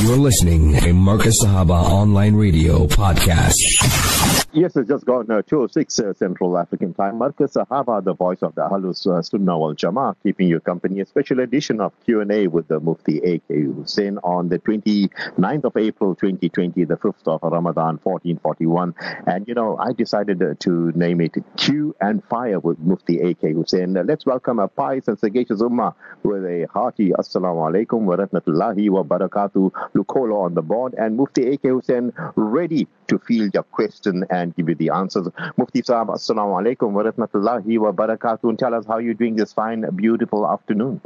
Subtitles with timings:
[0.00, 4.39] You're listening to Markaz Sahaba Online Radio Podcast.
[4.52, 7.20] Yes, it's just gone uh, 206 uh, Central African Time.
[7.20, 10.98] Markaz Sahaba, the voice of the Ahlus uh, Sunnah wal Jama'ah, keeping you company.
[10.98, 13.42] A special edition of Q&A with the Mufti A.K.
[13.48, 18.92] Hussein on the 29th of April 2020, the 5th of Ramadan 1441.
[19.28, 23.52] And, you know, I decided uh, to name it Q and Fire with Mufti A.K.
[23.52, 23.96] Hussein.
[23.96, 25.94] Uh, let's welcome a pious and sagacious ummah
[26.24, 29.70] with a hearty Assalamu alaikum wa rahmatullahi wa barakatuh.
[29.94, 31.68] Lukolo on the board and Mufti A.K.
[31.68, 35.28] Hussein ready to field your question and and give you the answers.
[35.56, 38.56] Mufti Saab, Assalamu alaikum wa rahmatullahi wa barakatuh.
[38.58, 41.00] Tell us how you're doing this fine, beautiful afternoon.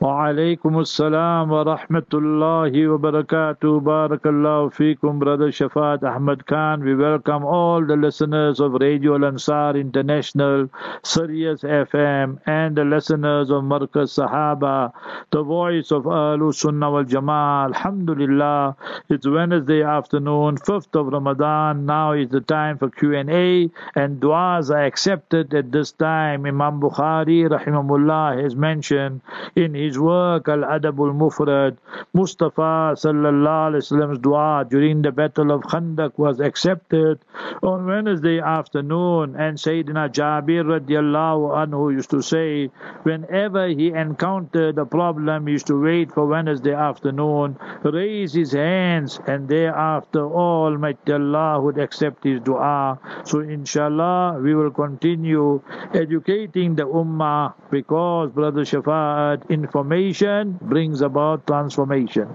[0.00, 3.82] Wa alaikum assalam wa rahmatullahi wa barakatuh.
[3.82, 6.84] Barakallahu feekum, Brother Shafat Ahmad Khan.
[6.84, 10.68] We welcome all the listeners of Radio Ansar International,
[11.02, 14.92] Sirius FM, and the listeners of Markaz Sahaba,
[15.32, 17.74] the voice of Ahlu Sunnah wal Jama'ah.
[17.74, 18.76] Alhamdulillah,
[19.08, 21.86] it's Wednesday afternoon, 5th of Ramadan.
[21.86, 27.48] Now is the time for Q&A and du'as are accepted at this time Imam Bukhari
[27.48, 29.20] rahimahullah has mentioned
[29.56, 31.76] in his work Al Adabul Mufrad,
[32.14, 37.18] Mustafa sallallahu alaihi wasallam's dua during the Battle of Khandaq was accepted
[37.62, 42.70] on Wednesday afternoon, and Sayyidina Jabir radiallahu anhu used to say,
[43.02, 49.18] whenever he encountered a problem, he used to wait for Wednesday afternoon, raise his hands,
[49.26, 52.67] and thereafter Almighty Allah would accept his dua.
[53.24, 55.60] So inshallah, we will continue
[55.94, 62.28] educating the ummah because Brother Shafa'at, information brings about transformation.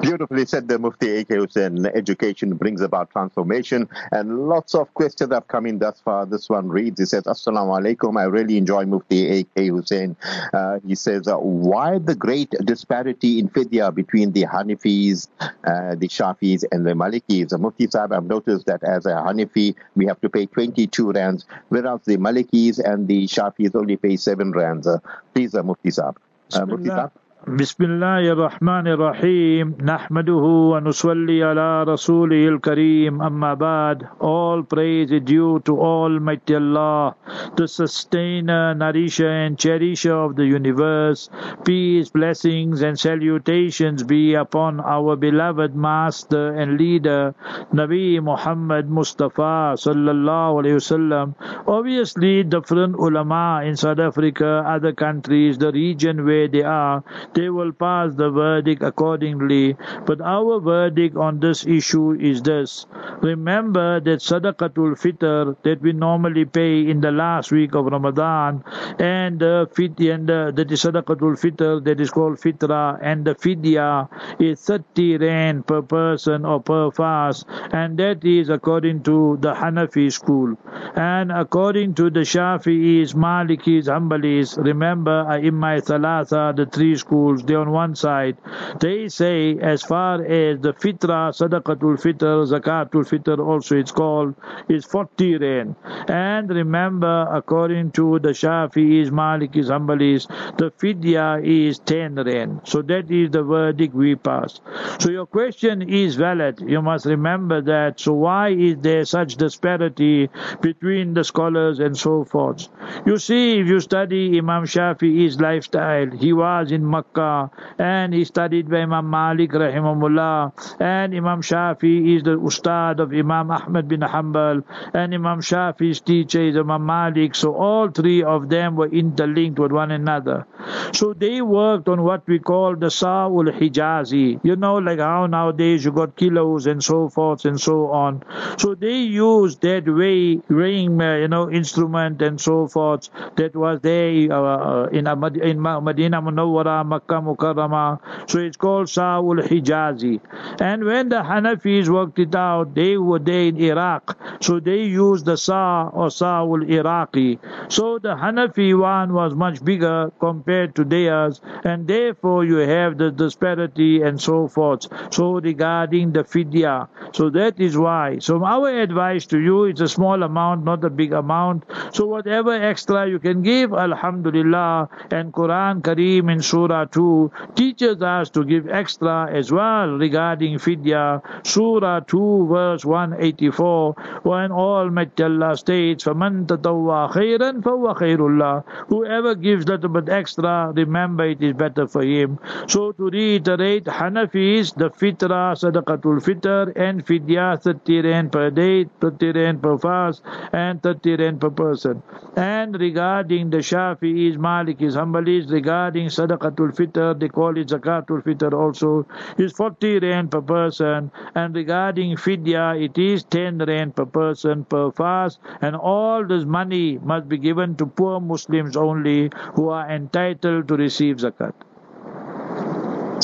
[0.00, 1.36] Beautifully said the Mufti A.K.
[1.36, 1.86] Hussein.
[1.86, 3.88] Education brings about transformation.
[4.12, 6.26] And lots of questions have come in thus far.
[6.26, 8.20] This one reads, he says, Assalamu alaikum.
[8.20, 9.68] I really enjoy Mufti A.K.
[9.68, 10.16] Hussein.
[10.52, 16.08] Uh, he says, uh, why the great disparity in fidya between the Hanafis, uh, the
[16.08, 17.52] Shafis, and the Malikis?
[17.52, 21.46] Uh, Mufti Sahib, I've noticed that as a Hanafi, we have to pay 22 rands,
[21.68, 24.86] whereas the Malikis and the Shafis only pay 7 rands.
[24.86, 24.98] Uh,
[25.34, 26.18] please, uh, Mufti Sahib.
[26.52, 27.10] Uh, Mufti Sahib.
[27.47, 35.59] بسم الله الرحمن الرحيم نحمده ونصلي على رسوله الكريم أما بعد all praise is due
[35.65, 37.15] to Almighty Allah
[37.55, 41.29] the sustainer nourisher and cherisher of the universe
[41.65, 47.33] peace blessings and salutations be upon our beloved master and leader
[47.73, 51.33] Nabi Muhammad Mustafa sallallahu alaihi wasallam
[51.65, 57.01] obviously different ulama in South Africa other countries the region where they are
[57.34, 59.76] they will pass the verdict accordingly.
[60.06, 62.86] But our verdict on this issue is this.
[63.20, 68.62] Remember that Sadaqatul Fitr that we normally pay in the last week of Ramadan
[68.98, 73.34] and the fidya and the, that is Sadaqatul Fitr that is called Fitra and the
[73.34, 74.08] Fidya
[74.40, 80.12] is 30 rand per person or per fast and that is according to the Hanafi
[80.12, 80.56] school.
[80.96, 87.54] And according to the Shafi'is, Malikis, Hanbalis, remember Aimma Thalatha, the three schools schools, they
[87.54, 88.36] on one side,
[88.80, 94.34] they say as far as the fitra, sadaqatul fitr, zakatul fitr also it's called,
[94.68, 95.74] is 40 rand.
[96.08, 100.26] And remember, according to the Shafi'is, Malikis, Hanbalis,
[100.58, 102.60] the fidya is 10 rand.
[102.64, 104.60] So that is the verdict we pass.
[104.98, 106.60] So your question is valid.
[106.60, 108.00] You must remember that.
[108.00, 110.30] So why is there such disparity
[110.60, 112.68] between the scholars and so forth?
[113.06, 118.70] You see, if you study Imam Shafi'i's lifestyle, he was in Makkah And he studied
[118.70, 124.62] by Imam Malik rahimahullah and Imam Shafi is the ustad of Imam Ahmad bin Hanbal.
[124.92, 127.34] And Imam Shafi's teacher is Imam Malik.
[127.34, 130.46] So all three of them were interlinked with one another.
[130.92, 134.40] So they worked on what we call the Sa'ul Hijazi.
[134.42, 138.22] You know like how nowadays you got kilos and so forth and so on.
[138.58, 143.80] So they used that way weighing uh, you know instrument and so forth that was
[143.80, 148.00] there uh, in, in Medina Munawwara Makkah.
[148.28, 150.20] So it's called Sa'ul Hijazi.
[150.60, 154.16] And when the Hanafis worked it out, they were there in Iraq.
[154.42, 157.38] So they used the Sa or Sa'ul Iraqi.
[157.68, 163.10] So the Hanafi one was much bigger compared to theirs, and therefore you have the
[163.10, 164.86] disparity and so forth.
[165.12, 166.88] So regarding the fidya.
[167.12, 168.18] So that is why.
[168.18, 171.64] So our advice to you is a small amount, not a big amount.
[171.92, 178.01] So whatever extra you can give, Alhamdulillah, and Quran Kareem in Surah Surah 2 teaches
[178.01, 181.21] us to give extra as well regarding fidya.
[181.47, 189.35] Surah 2 verse 184 when Almighty Allah states, فَمَن تَطَوَّى خَيْرًا فَهُوَ خَيْرُ اللَّهِ Whoever
[189.35, 192.37] gives little bit extra, remember it is better for him.
[192.67, 199.31] So to reiterate, Hanafis, the fitra, sadaqatul fitr, and fidya, 30 rand per day, 30
[199.31, 202.03] rand per fast, and 30 rand per person.
[202.35, 209.06] And regarding the Shafi'is, Malikis, Hanbalis, regarding sadaqatul fitr, they call it zakatul fitr also,
[209.38, 211.10] is 40 rand per person.
[211.34, 215.38] And regarding fidya, it is 10 rand per person per fast.
[215.60, 220.76] And all this money must be given to poor Muslims only who are entitled to
[220.76, 221.54] receive zakat.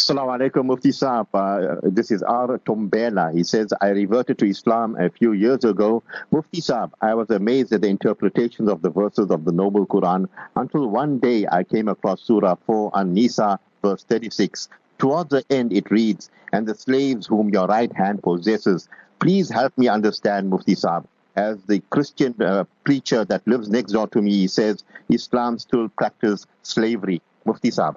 [0.01, 1.27] Assalamu alaikum, Mufti Saab.
[1.35, 2.57] Uh, this is R.
[2.61, 3.35] Tombela.
[3.35, 6.03] He says, I reverted to Islam a few years ago.
[6.31, 10.27] Mufti Saab, I was amazed at the interpretations of the verses of the Noble Quran
[10.57, 14.71] until one day I came across Surah 4 and Nisa, verse 36.
[14.99, 18.89] Towards the end, it reads, And the slaves whom your right hand possesses.
[19.19, 21.05] Please help me understand, Mufti Saab.
[21.37, 25.91] As the Christian uh, preacher that lives next door to me, he says Islam still
[25.91, 27.21] practices slavery.
[27.45, 27.97] Mufti Saab.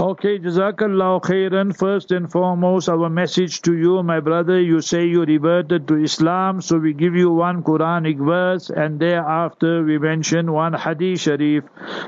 [0.00, 1.76] Okay, Jazakallah khairan.
[1.76, 6.60] First and foremost, our message to you, my brother, you say you reverted to Islam,
[6.62, 11.64] so we give you one Quranic verse, and thereafter we mention one Hadith Sharif.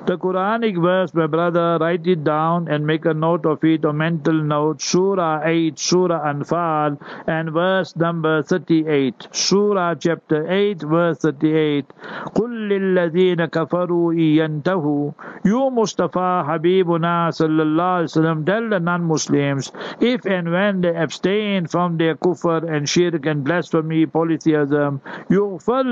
[0.06, 3.92] The Quranic verse, my brother, write it down and make a note of it, a
[3.92, 4.80] mental note.
[4.80, 6.96] Surah 8, Surah Anfal,
[7.26, 9.26] and verse number 38.
[9.32, 11.86] Surah chapter 8, verse 38.
[12.36, 20.51] قُلْ لِلَّذِينَ كَفَرُوا إِيَنْتَهُ You Mustafa Habibuna sallallahu alaihi wasallam tell the non-Muslims, if and
[20.51, 25.85] when they abstain from their kufr and shirk and blasphemy, polytheism, yughfar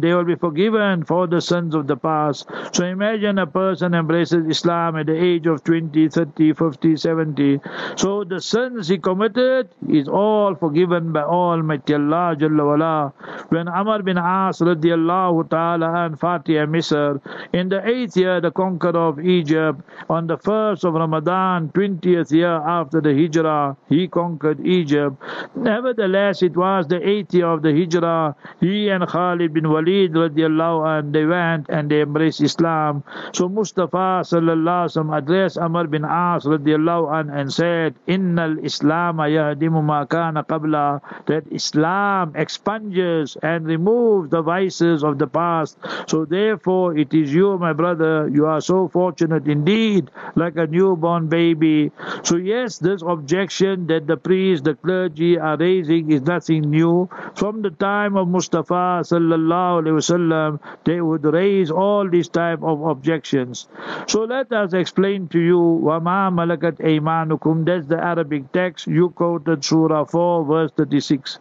[0.00, 2.46] they will be forgiven for the sins of the past.
[2.72, 7.60] So imagine a person embraces Islam at the age of 20, 30, 50, 70.
[7.96, 13.12] So the sins he committed is all forgiven by Almighty Allah Jalla wala.
[13.48, 17.20] When Amr bin As radiallahu ta'ala and Fatih Misr,
[17.52, 22.52] in the eighth year, the conqueror of Egypt, on the first of Ramadan, 20th year
[22.52, 25.16] after the Hijrah, he conquered Egypt.
[25.54, 28.34] Nevertheless, it was the 8th year of the Hijrah.
[28.60, 33.02] He and Khalid bin Walid radiallahu anh, they went and they embraced Islam.
[33.32, 39.82] So Mustafa sallallahu alaihi addressed Amr bin As radiallahu anh, and said, Innal Islam yahdimu
[39.82, 45.76] ma kana qabla, that Islam expunges and removes the vices of the past.
[46.06, 51.28] So therefore, it is you, my brother, you are so fortunate indeed, like a newborn
[51.28, 51.90] baby.
[52.22, 57.08] So yes, this objection that the priests, the clergy are raising is nothing new.
[57.34, 62.82] From the time of Mustafa sallallahu alaihi wasallam, they would raise all these type of
[62.82, 63.68] objections.
[64.06, 67.64] So let us explain to you wama malakat aymanukum.
[67.64, 68.86] That's the Arabic text.
[68.86, 71.38] You quoted Surah 4, verse 36.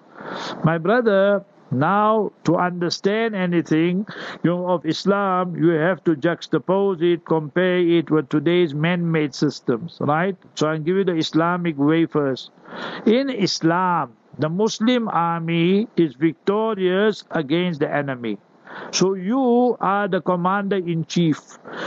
[0.64, 4.06] My brother, now, to understand anything
[4.44, 9.98] you know, of Islam, you have to juxtapose it, compare it with today's man-made systems,
[10.00, 10.38] right?
[10.56, 12.52] So I'll give you the Islamic way first.
[13.06, 18.38] In Islam, the Muslim army is victorious against the enemy.
[18.92, 21.40] So you are the commander in chief.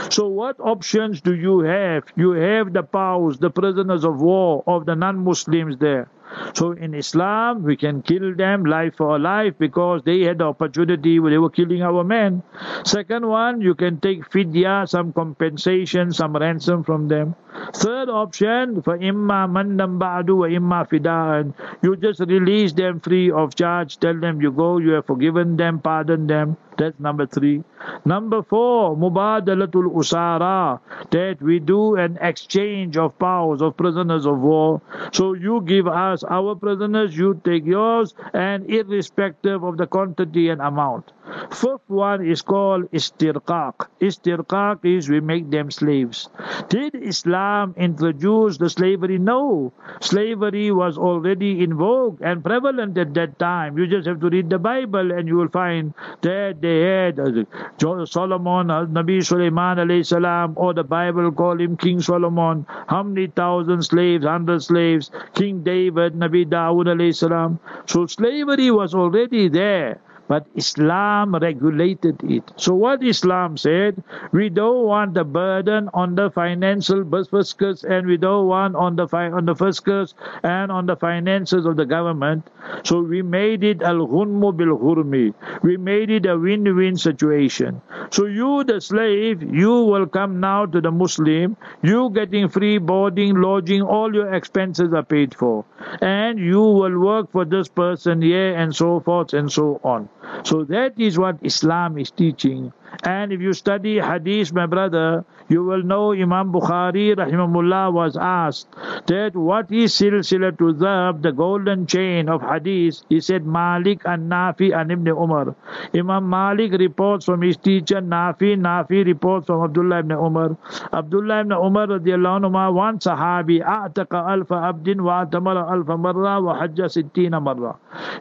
[0.09, 2.03] So what options do you have?
[2.15, 6.09] You have the POWs, the prisoners of war of the non-Muslims there.
[6.53, 11.19] So in Islam, we can kill them life for life because they had the opportunity
[11.19, 12.43] when they were killing our men.
[12.85, 17.35] Second one, you can take fidya, some compensation, some ransom from them.
[17.73, 21.53] Third option, for imma mandam ba'du wa imma fida'an.
[21.81, 23.97] You just release them free of charge.
[23.99, 26.57] Tell them you go, you have forgiven them, pardon them.
[26.77, 27.63] That's number three.
[28.05, 30.79] Number four, mubadalatul usara.
[31.11, 34.81] That we do an exchange of powers, of prisoners of war.
[35.11, 40.61] So you give us our prisoners, you take yours, and irrespective of the quantity and
[40.61, 41.11] amount.
[41.51, 43.87] Fifth one is called istirqaq.
[44.01, 46.29] Istirqaq is we make them slaves.
[46.69, 49.17] Did Islam introduce the slavery?
[49.17, 49.71] No.
[50.01, 53.77] Slavery was already in vogue and prevalent at that time.
[53.77, 58.05] You just have to read the Bible and you will find that they had uh,
[58.05, 62.65] Solomon, uh, Nabi Sulaiman alayhi salam, or the Bible call him King Solomon.
[62.87, 65.11] How many thousand slaves, hundred slaves?
[65.33, 67.59] King David, Nabi Dawood alayhi salam.
[67.85, 70.01] So slavery was already there.
[70.31, 72.53] But Islam regulated it.
[72.55, 78.15] So what Islam said, we don't want the burden on the financial fiscus and we
[78.15, 79.07] don't want on the
[79.39, 82.49] on the fiscus and on the finances of the government.
[82.83, 85.33] So we made it al-ghunmu bil-ghurmi.
[85.63, 87.81] We made it a win-win situation.
[88.11, 91.57] So you, the slave, you will come now to the Muslim.
[91.81, 95.65] You getting free boarding, lodging, all your expenses are paid for,
[96.01, 100.09] and you will work for this person here and so forth and so on.
[100.43, 102.73] So that is what Islam is teaching.
[103.03, 108.67] And if you study hadith, my brother, you will know Imam Bukhari rahimahullah was asked
[109.07, 113.01] that what is silsilatu dhab, the golden chain of hadith?
[113.09, 115.55] He said Malik and Nafi and Ibn Umar.
[115.95, 120.57] Imam Malik reports from his teacher Nafi, Nafi reports from Abdullah ibn Umar.
[120.93, 126.59] Abdullah ibn Umar radiallahu anhu, one sahabi, a'taqa alfa abdin wa atamara alfa marra wa
[126.59, 127.75] hajja sittina marra.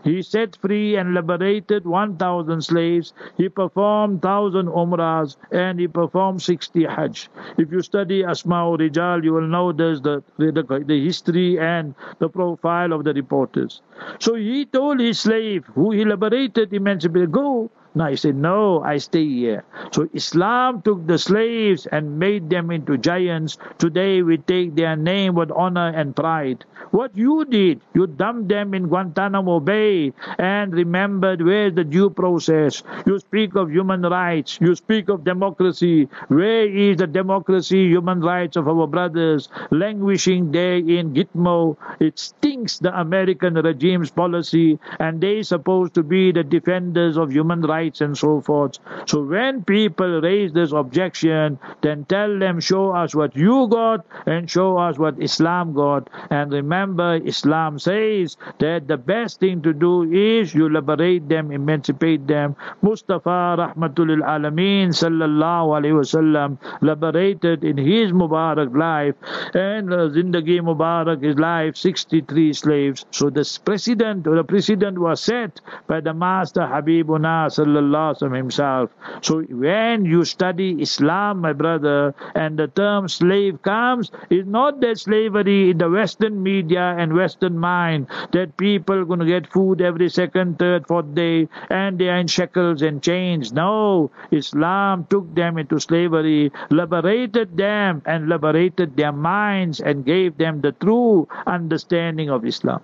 [0.04, 3.12] He set free and liberated 1,000 slaves.
[3.36, 7.28] He performed 1,000 umrahs and he performed 60 hajj.
[7.58, 12.92] If you study Asma'u Rijal, you will know the, the, the history and the profile
[12.92, 13.82] of the reporters.
[14.18, 18.98] So he told his slave, who he liberated, emancipated, go no, he said, No, I
[18.98, 19.64] stay here.
[19.90, 23.58] So Islam took the slaves and made them into giants.
[23.78, 26.64] Today we take their name with honor and pride.
[26.92, 32.84] What you did, you dumped them in Guantanamo Bay and remembered where's the due process.
[33.06, 36.08] You speak of human rights, you speak of democracy.
[36.28, 41.76] Where is the democracy, human rights of our brothers languishing there in Gitmo?
[41.98, 47.62] It stinks the American regime's policy, and they supposed to be the defenders of human
[47.62, 48.78] rights rights and so forth.
[49.06, 54.50] So when people raise this objection, then tell them, show us what you got and
[54.50, 56.10] show us what Islam got.
[56.30, 62.26] And remember, Islam says that the best thing to do is you liberate them, emancipate
[62.26, 62.56] them.
[62.82, 66.58] Mustafa Rahmatul Alameen Sallallahu Alaihi Wasallam
[66.90, 69.14] liberated in his Mubarak life
[69.54, 73.06] and uh, Zindagi Mubarak, his life, 63 slaves.
[73.10, 78.90] So the president, or the president was set by the Master Habibuna Sallallahu Sallallahu himself.
[79.22, 84.98] So when you study Islam, my brother, and the term slave comes, it's not that
[84.98, 89.80] slavery in the Western media and Western mind that people are going to get food
[89.80, 93.52] every second, third, fourth day, and they are in shackles and chains.
[93.52, 100.60] No, Islam took them into slavery, liberated them, and liberated their minds, and gave them
[100.60, 102.80] the true understanding of Islam.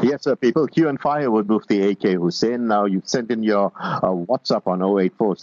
[0.00, 0.36] Yes, sir.
[0.36, 2.68] People queue and fire with Mufti AK Hussein.
[2.68, 5.36] Now you've sent in your uh, WhatsApp on 084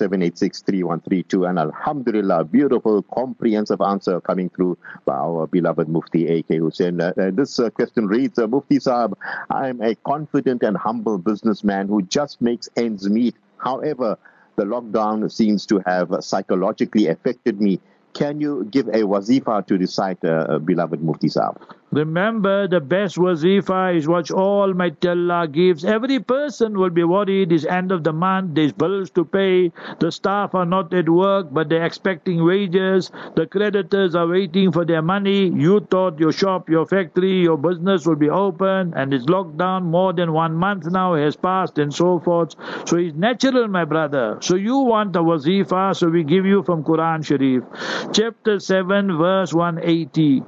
[1.49, 7.01] and Alhamdulillah, beautiful, comprehensive answer coming through by our beloved Mufti AK Hussein.
[7.01, 9.13] Uh, uh, this uh, question reads, uh, Mufti Saab,
[9.49, 13.35] I am a confident and humble businessman who just makes ends meet.
[13.57, 14.17] However,
[14.55, 17.79] the lockdown seems to have psychologically affected me.
[18.13, 21.57] Can you give a wazifa to recite, uh, beloved Mufti Saab?
[21.95, 25.85] Remember, the best wazifa is what Almighty Allah gives.
[25.85, 27.53] Every person will be worried.
[27.53, 28.53] It's end of the month.
[28.55, 29.71] There's bills to pay.
[29.99, 33.11] The staff are not at work, but they're expecting wages.
[33.35, 35.47] The creditors are waiting for their money.
[35.47, 39.85] You thought your shop, your factory, your business will be open, and it's locked down.
[39.85, 42.55] More than one month now has passed, and so forth.
[42.89, 44.37] So it's natural, my brother.
[44.41, 47.63] So you want a wazifa, so we give you from Quran Sharif,
[48.11, 50.43] chapter seven, verse one eighty.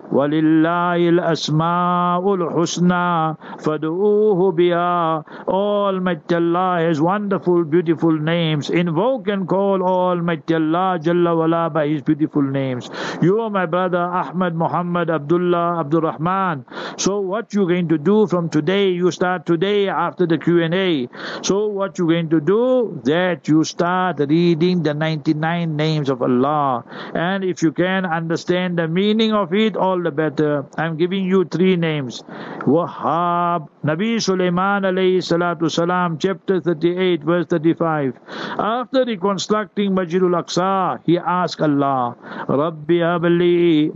[1.38, 5.24] Asma'ul Husna Fadu'uhu biha.
[5.48, 8.70] Almighty Allah has wonderful, beautiful names.
[8.70, 12.89] Invoke and call Almighty Allah Jalla wala by His beautiful names.
[13.22, 16.65] You are my brother Ahmad Muhammad Abdullah Abdul Rahman.
[16.98, 18.89] So what you going to do from today?
[18.89, 21.08] You start today after the Q&A.
[21.44, 23.01] So what you going to do?
[23.03, 26.84] That you start reading the 99 names of Allah.
[27.13, 30.65] And if you can understand the meaning of it, all the better.
[30.77, 32.24] I'm giving you three names.
[32.65, 38.19] Wahhab, Nabi Sulaiman alayhi salatu salam, chapter 38, verse 35.
[38.60, 42.15] After reconstructing Masjidul Aqsa, he asked Allah,
[42.50, 43.91] Rabbi abli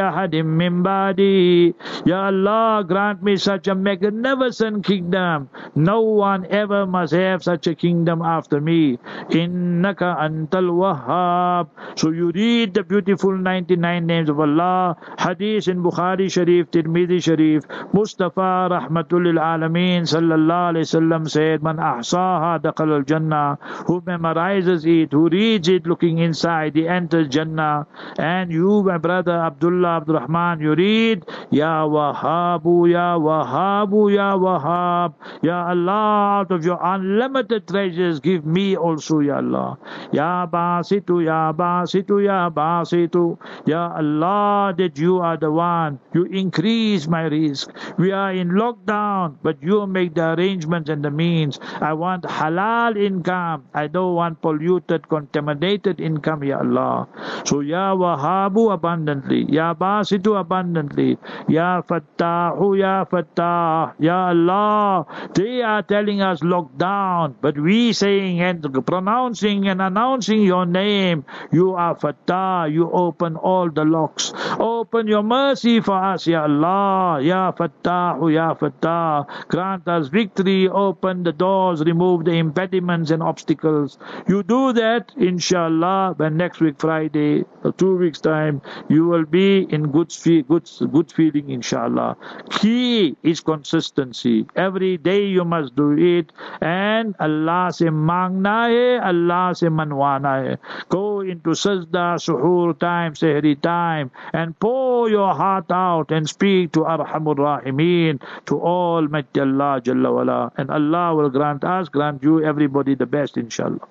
[0.00, 1.74] ahadim min badi.
[2.04, 5.48] Ya Allah, grant me such a magnificent kingdom.
[5.74, 8.98] No one ever must have such a kingdom after me.
[9.30, 11.68] Innaka antal wahhab.
[11.96, 14.96] So you read the beautiful 99 names of Allah,
[15.40, 22.92] hadith in Bukhari Sharif, Tirmidhi Sharif, Mustafa Rahmatul Alameen Sallallahu Alaihi Wasallam said, ahsaha daqal
[22.96, 27.86] al Jannah, who memorizes it, who reads it looking inside, he enters Jannah.
[28.18, 31.24] And you, my brother Abdullah Abdul Rahman, you read.
[31.50, 35.14] Ya Wahabu, Ya Wahabu, Ya Wahab.
[35.42, 39.78] Ya Allah, out of your unlimited treasures, give me also, Ya Allah.
[40.12, 43.38] Ya Basitu, Ya Basitu, Ya Basitu.
[43.66, 45.98] Ya Allah, that you are the one.
[46.14, 47.70] You increase my risk.
[47.98, 51.58] We are in lockdown, but you make the arrangements and the means.
[51.80, 53.66] I want halal income.
[53.74, 57.08] I don't want polluted, contaminated income, Ya Allah.
[57.44, 61.18] So Ya Wahabu abundantly, Ya Basitu abundantly,
[61.48, 65.06] Ya Fattahu, Ya Fattah, Ya Allah.
[65.34, 71.24] They are telling us lockdown, but we saying and pronouncing and announcing your name.
[71.52, 72.72] You are Fattah.
[72.72, 74.32] You open all the locks.
[74.58, 77.20] Open your mercy for us, Ya Allah.
[77.22, 79.26] Ya Fattahu, Ya Fattah.
[79.48, 80.68] Grant us victory.
[80.68, 81.82] Open the doors.
[81.84, 83.98] Remove the impediments and obstacles.
[84.26, 87.44] You do that, inshallah, by next week Friday,
[87.76, 90.12] two weeks time, you will be in good
[90.48, 92.16] good good feeling, inshallah.
[92.50, 94.46] Key is consistency.
[94.56, 100.56] Every day you must do it, and Allah se mangna hai, Allah se manwana hai.
[100.88, 106.80] Go into sajda, suhoor time, sehri time, and pour your heart out and speak to
[106.80, 112.94] Arhamur Rahimeen, to Almighty Allah Jalla wala, and Allah will grant us, grant you, everybody
[112.94, 113.86] the best, inshallah.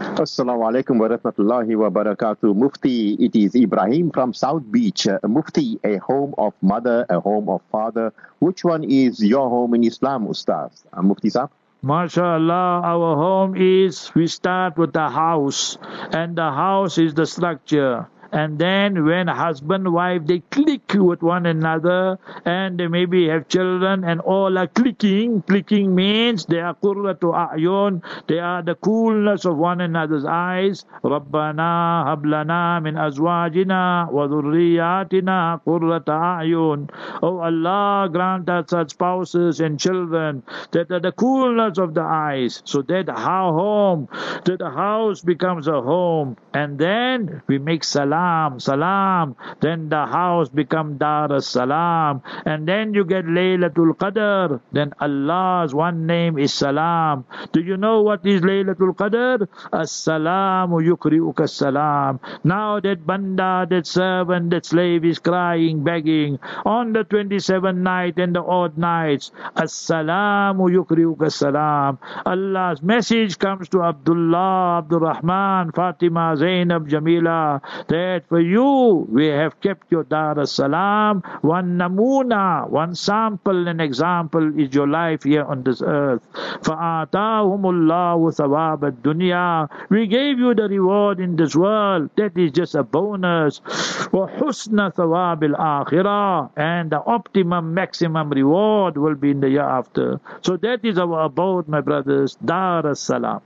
[0.00, 2.54] Assalamu alaikum wa rahmatullahi wa barakatuh.
[2.56, 5.06] Mufti, it is Ibrahim from South Beach.
[5.06, 8.12] Uh, Mufti, a home of mother, a home of father.
[8.38, 10.84] Which one is your home in Islam, Ustaz?
[10.92, 11.50] Uh, Mufti Sahib?
[11.84, 15.76] MashaAllah, our home is, we start with the house,
[16.12, 21.46] and the house is the structure and then when husband wife they click with one
[21.46, 25.42] another and they maybe have children and all are clicking.
[25.42, 28.02] Clicking means they are qurratu a'yun.
[28.28, 30.84] They are the coolness of one another's eyes.
[31.02, 36.88] Rabbana hab lana min azwajina wa dhurriyyatina qurrata a'yun.
[37.22, 42.62] Oh allah grant us such spouses and children that are the coolness of the eyes
[42.64, 44.08] so that our home
[44.44, 46.36] that the house becomes a home.
[46.54, 49.36] And then we make salam salam, salam.
[49.60, 52.22] Then the house become Dar as Salam.
[52.44, 54.60] And then you get Laylatul Qadr.
[54.72, 57.24] Then Allah's one name is Salam.
[57.52, 59.48] Do you know what is Laylatul Qadr?
[59.72, 62.20] As-salamu yukri'uka salam.
[62.44, 68.34] Now that banda, that servant, that slave is crying, begging on the 27th night and
[68.34, 69.30] the odd nights.
[69.56, 71.98] As-salamu yukri'uka salam.
[72.24, 77.60] Allah's message comes to Abdullah, Abdul Rahman, Fatima, Zainab, Jamila.
[77.88, 81.21] They that for you we have kept your Dar es Salaam.
[81.41, 86.21] One namuna, one sample and example is your life here on this earth.
[86.61, 92.09] فَآتَاهُمُ اللَّهُ ثَوَابَ الدُّنْيَا We gave you the reward in this world.
[92.17, 93.59] That is just a bonus.
[93.59, 100.19] وَحُسْنَ ثَوَابِ الْآخِرَةِ And the optimum, maximum reward will be in the year after.
[100.41, 102.35] So that is our abode, my brothers.
[102.43, 103.41] Dar es Salaam.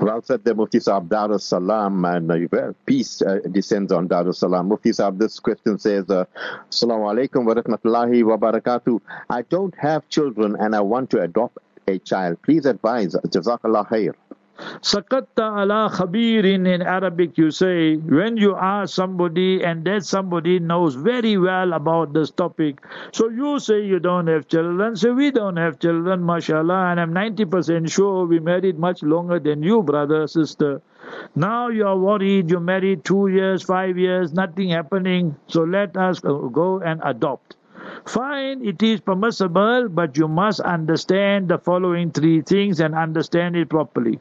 [0.00, 4.28] Well said there, Mufti Saab, Dar es Salaam, and uh, peace uh, descends on Dar
[4.28, 4.68] es Salaam.
[4.68, 6.24] Mufti Saab, this question says, uh,
[6.70, 9.00] Assalamu alaikum wa rahmatullahi wa barakatuh.
[9.28, 12.40] I don't have children and I want to adopt a child.
[12.42, 13.14] Please advise.
[13.14, 14.14] Jazakallah khair.
[14.82, 20.94] Sakatta ala khabirin in Arabic you say when you ask somebody and that somebody knows
[20.94, 22.80] very well about this topic.
[23.12, 27.14] So you say you don't have children, so we don't have children, mashallah, and I'm
[27.14, 30.82] 90% sure we married much longer than you, brother, sister.
[31.34, 36.20] Now you are worried, you married two years, five years, nothing happening, so let us
[36.20, 37.56] go and adopt.
[38.06, 43.68] Fine, it is permissible, but you must understand the following three things and understand it
[43.68, 44.20] properly.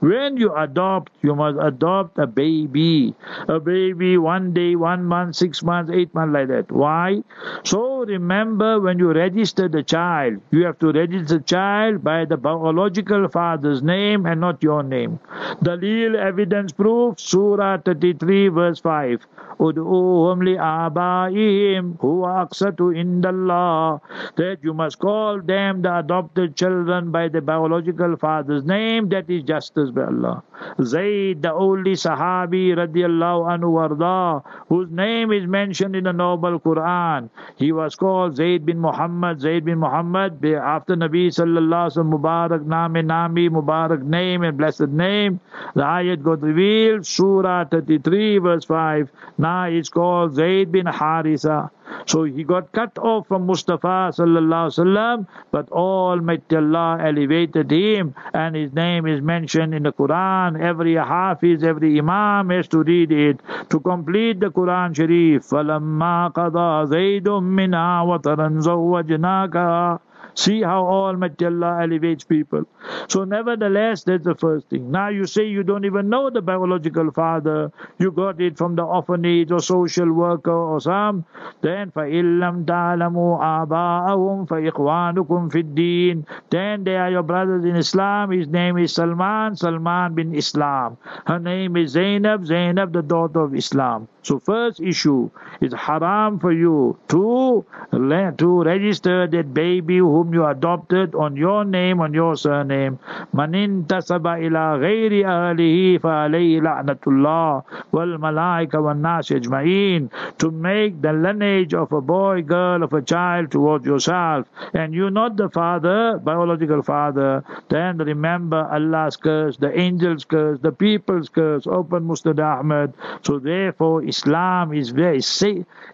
[0.00, 3.14] When you adopt, you must adopt a baby.
[3.48, 6.70] A baby, one day, one month, six months, eight months, like that.
[6.72, 7.22] Why?
[7.64, 12.36] So remember when you register the child, you have to register the child by the
[12.36, 15.18] biological father's name and not your name.
[15.62, 19.26] Dalil evidence proof, Surah 33, verse 5.
[19.60, 24.00] Ud'uhum li'abaihim huwa aqsatu indallah.
[24.36, 29.08] That you must call them the adopted children by the biological father's name.
[29.10, 30.42] That is justice by Allah.
[30.82, 37.30] Zayd, the only Sahabi radiallahu anhu warda, whose name is mentioned in the Noble Quran.
[37.56, 43.02] He was called Zayd bin Muhammad, Zayd bin Muhammad, after Nabi sallallahu alaihi Mubarak Nami
[43.02, 45.40] Nami, Mubarak name and blessed name.
[45.74, 49.10] The ayat got revealed, Surah 33 verse 5.
[49.38, 51.70] Now it's called Zayd bin Harisa.
[52.05, 58.55] So he got cut off from Mustafa sallallahu sallam, but Almighty Allah elevated him, and
[58.55, 60.59] his name is mentioned in the Quran.
[60.59, 65.43] Every Hafiz, every Imam has to read it to complete the Quran Sharif.
[65.43, 69.99] فَلَمَّا قَضَى زَيْدٌ مِّنْهَا وَطَرًا زَوَّجْنَاكَ
[70.37, 72.65] See how Almighty Allah elevates people.
[73.07, 74.91] So, nevertheless, that's the first thing.
[74.91, 78.83] Now, you say you don't even know the biological father, you got it from the
[78.83, 81.25] orphanage or social worker or some.
[81.61, 88.29] Then, فَإِن لَمْ تَعْلَمُوا آبَاءَهُمْ فَإِخْوَانُكُمْ فِي الدِّينِ Then they are your brothers in Islam.
[88.29, 90.97] His name is Salman, Salman bin Islam.
[91.25, 94.07] Her name is Zainab, Zainab, the daughter of Islam.
[94.22, 95.30] So first issue
[95.60, 102.00] is haram for you to to register that baby whom you adopted on your name,
[102.00, 102.98] on your surname.
[103.32, 110.10] Manin tasaba ila ghairi ahlihi fa alayhi la'natullah wal malaika wal nas ajma'in.
[110.38, 114.46] To make the lineage of a boy, girl, of a child towards yourself.
[114.72, 117.44] And you're not the father, biological father.
[117.68, 121.66] Then remember Allah's curse, the angels curse, the people's curse.
[121.66, 122.94] Open Musnad Ahmed.
[123.22, 125.20] So therefore Islam is very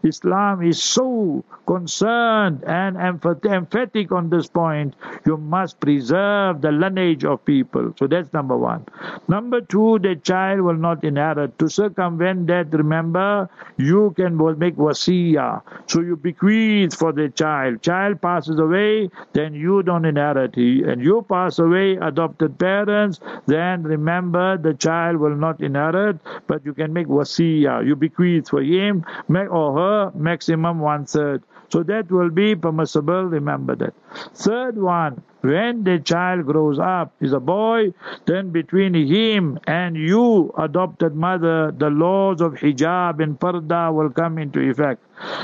[0.02, 4.94] Islam is so concerned and emphatic on this point.
[5.26, 7.94] You must preserve the lineage of people.
[7.98, 8.86] So that's number one.
[9.28, 11.58] Number two, the child will not inherit.
[11.58, 15.62] To circumvent that, remember, you can make wasiya.
[15.86, 17.82] So you bequeath for the child.
[17.82, 20.56] Child passes away, then you don't inherit.
[20.56, 26.74] And you pass away, adopted parents, then remember the child will not inherit, but you
[26.74, 27.86] can make wasiya.
[27.86, 27.96] You
[28.48, 31.42] for him or her maximum one third.
[31.70, 33.94] So that will be permissible, remember that.
[34.34, 37.92] Third one, when the child grows up, is a boy,
[38.26, 44.38] then between him and you, adopted mother, the laws of hijab and parda will come
[44.38, 45.02] into effect.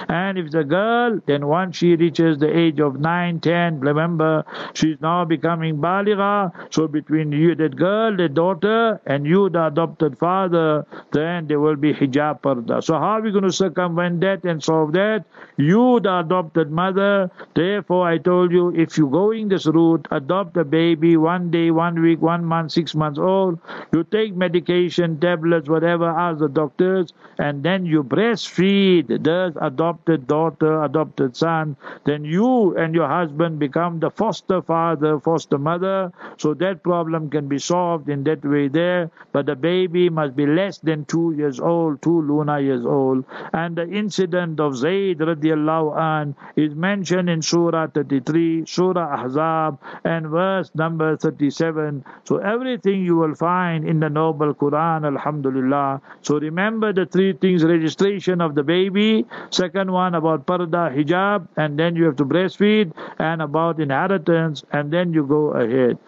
[0.09, 5.00] And if the girl, then once she reaches the age of 9, 10, remember, she's
[5.00, 6.52] now becoming baligha.
[6.72, 11.76] So between you, that girl, the daughter, and you, the adopted father, then there will
[11.76, 12.83] be hijab parda.
[12.85, 15.24] So how are we going to circumvent that and solve that?
[15.57, 20.64] You, the adopted mother, therefore I told you, if you're going this route, adopt a
[20.64, 23.59] baby one day, one week, one month, six months old.
[23.92, 30.83] You take medication, tablets, whatever, ask the doctors, and then you breastfeed the adopted daughter,
[30.83, 36.12] adopted son, then you and your husband become the foster father, foster mother.
[36.38, 39.11] So that problem can be solved in that way there.
[39.33, 43.25] But the baby must be less than two years old, two lunar years old.
[43.53, 49.74] And the incident of Zayd radiallahu an is mentioned in Surah 33, Surah Ahzab,
[50.05, 52.05] and verse number 37.
[52.25, 56.01] So everything you will find in the noble Quran, Alhamdulillah.
[56.23, 61.79] So remember the three things registration of the baby, Second one about parda, hijab, and
[61.79, 65.99] then you have to breastfeed, and about inheritance, and then you go ahead.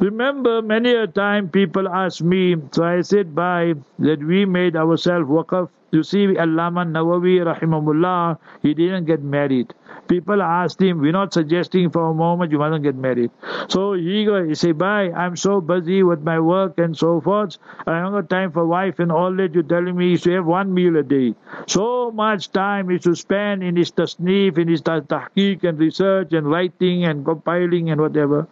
[0.00, 5.28] Remember, many a time people ask me, so I said by that we made ourselves
[5.28, 5.68] waqf.
[5.90, 9.72] You see, Allama Nawawi, rahimahullah, he didn't get married.
[10.06, 13.30] People asked him, we're not suggesting for a moment you mustn't get married.
[13.68, 17.56] So he go, he say, bye, I'm so busy with my work and so forth.
[17.86, 20.46] I don't got time for wife and all that you're telling me is to have
[20.46, 21.34] one meal a day.
[21.66, 26.50] So much time is to spend in his tasneef, in his tahqiq and research and
[26.50, 28.46] writing and compiling and whatever.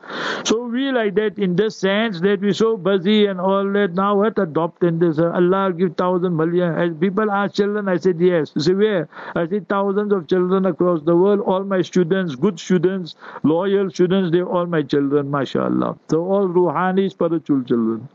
[0.44, 3.94] So we like that in the sense that we're so busy and all that.
[3.94, 5.18] Now what adopt in this?
[5.18, 6.74] Allah give thousand million.
[6.74, 6.92] As
[7.30, 8.52] ask children, I said yes.
[8.54, 9.08] You say where?
[9.34, 14.30] I said thousands of children across the world all my students, good students, loyal students,
[14.32, 15.98] they're all my children, mashallah.
[16.10, 18.08] So all Ruhani spiritual children.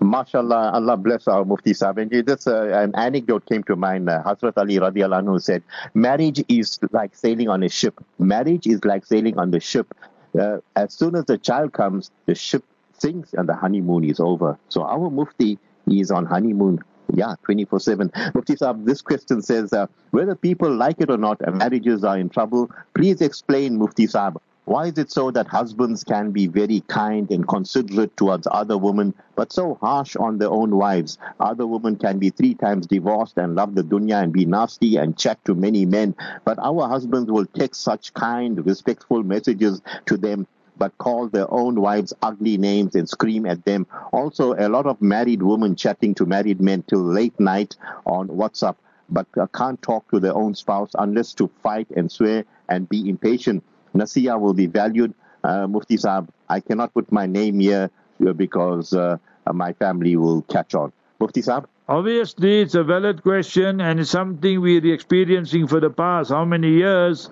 [0.00, 2.10] MashaAllah, Allah bless our Mufti Sahib.
[2.10, 4.08] This, uh, an anecdote came to mind.
[4.08, 5.62] Uh, Hazrat Ali radiallahu anhu said,
[5.94, 8.04] marriage is like sailing on a ship.
[8.18, 9.94] Marriage is like sailing on the ship.
[10.38, 12.64] Uh, as soon as the child comes, the ship
[12.98, 14.58] sinks and the honeymoon is over.
[14.68, 16.80] So our Mufti is on honeymoon
[17.12, 18.10] yeah, 24 7.
[18.34, 22.28] Mufti Saab, this question says uh, whether people like it or not, marriages are in
[22.28, 22.70] trouble.
[22.94, 24.36] Please explain, Mufti Saab.
[24.66, 29.12] Why is it so that husbands can be very kind and considerate towards other women,
[29.36, 31.18] but so harsh on their own wives?
[31.38, 35.18] Other women can be three times divorced and love the dunya and be nasty and
[35.18, 36.14] chat to many men,
[36.46, 41.80] but our husbands will text such kind, respectful messages to them but call their own
[41.80, 43.86] wives ugly names and scream at them.
[44.12, 48.76] Also, a lot of married women chatting to married men till late night on WhatsApp,
[49.08, 53.08] but uh, can't talk to their own spouse unless to fight and swear and be
[53.08, 53.62] impatient.
[53.94, 55.14] Nasiya will be valued.
[55.42, 57.90] Uh, Mufti Saab, I cannot put my name here
[58.26, 59.18] uh, because uh,
[59.52, 60.92] my family will catch on.
[61.20, 61.66] Mufti Saab?
[61.86, 66.70] Obviously, it's a valid question and it's something we're experiencing for the past how many
[66.70, 67.28] years.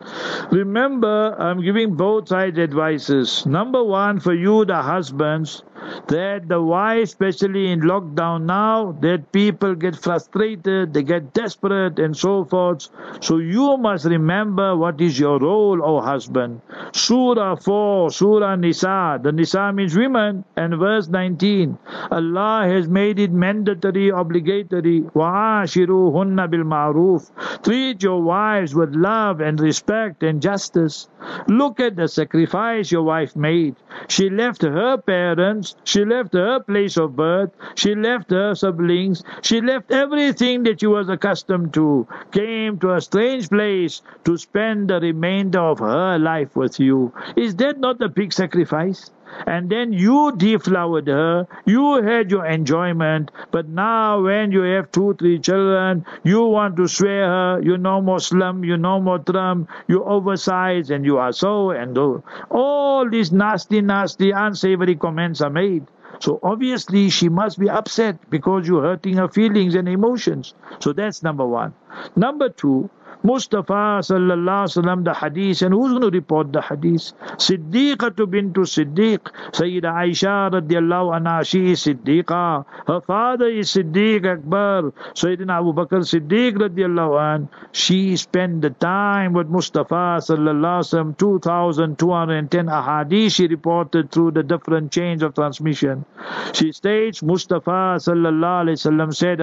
[0.51, 3.47] Remember, I'm giving both sides advices.
[3.47, 5.63] Number one, for you, the husbands,
[6.09, 12.17] that the why, especially in lockdown now, that people get frustrated, they get desperate, and
[12.17, 12.89] so forth.
[13.21, 16.61] So you must remember what is your role, O husband.
[16.93, 19.19] Surah 4, Surah Nisa.
[19.23, 21.79] The Nisa means women, and verse 19.
[22.11, 25.02] Allah has made it mandatory, obligatory.
[25.02, 31.08] وَعَاشِرُوهُنَّ بِالْمَعْرُوفِ Treat your wives with love and respect and justice.
[31.48, 33.76] Look at the sacrifice your wife made.
[34.08, 39.62] She left her parents, she left her place of birth, she left her siblings, she
[39.62, 45.00] left everything that she was accustomed to, came to a strange place to spend the
[45.00, 47.14] remainder of her life with you.
[47.36, 49.12] Is that not a big sacrifice?
[49.47, 55.15] And then you deflowered her, you had your enjoyment, but now when you have two,
[55.19, 60.91] three children, you want to swear her, you know Muslim, you know Muhtaram, you oversize
[60.91, 62.23] and you are so and so.
[62.51, 65.87] All these nasty, nasty, unsavory comments are made.
[66.21, 70.55] So obviously she must be upset because you're hurting her feelings and emotions.
[70.79, 71.75] So that's number one.
[72.17, 72.91] Number two,
[73.25, 77.13] Mustafa sallallahu alaihi wasallam the hadith and who's going to report the hadith?
[77.39, 79.31] Siddiqah bintu Siddiq.
[79.53, 82.65] Sayyida Aisha radiallahu anha she is Siddiqa.
[82.87, 84.93] Her father is Siddiq Akbar.
[85.15, 91.17] Sayyidina Abu Bakr Siddiq radiallahu an she spent the time with Mustafa sallallahu alaihi wasallam
[91.17, 96.05] 2210 ahadith she reported through the different chains of transmission.
[96.53, 99.39] She states Mustafa sallallahu alaihi wasallam said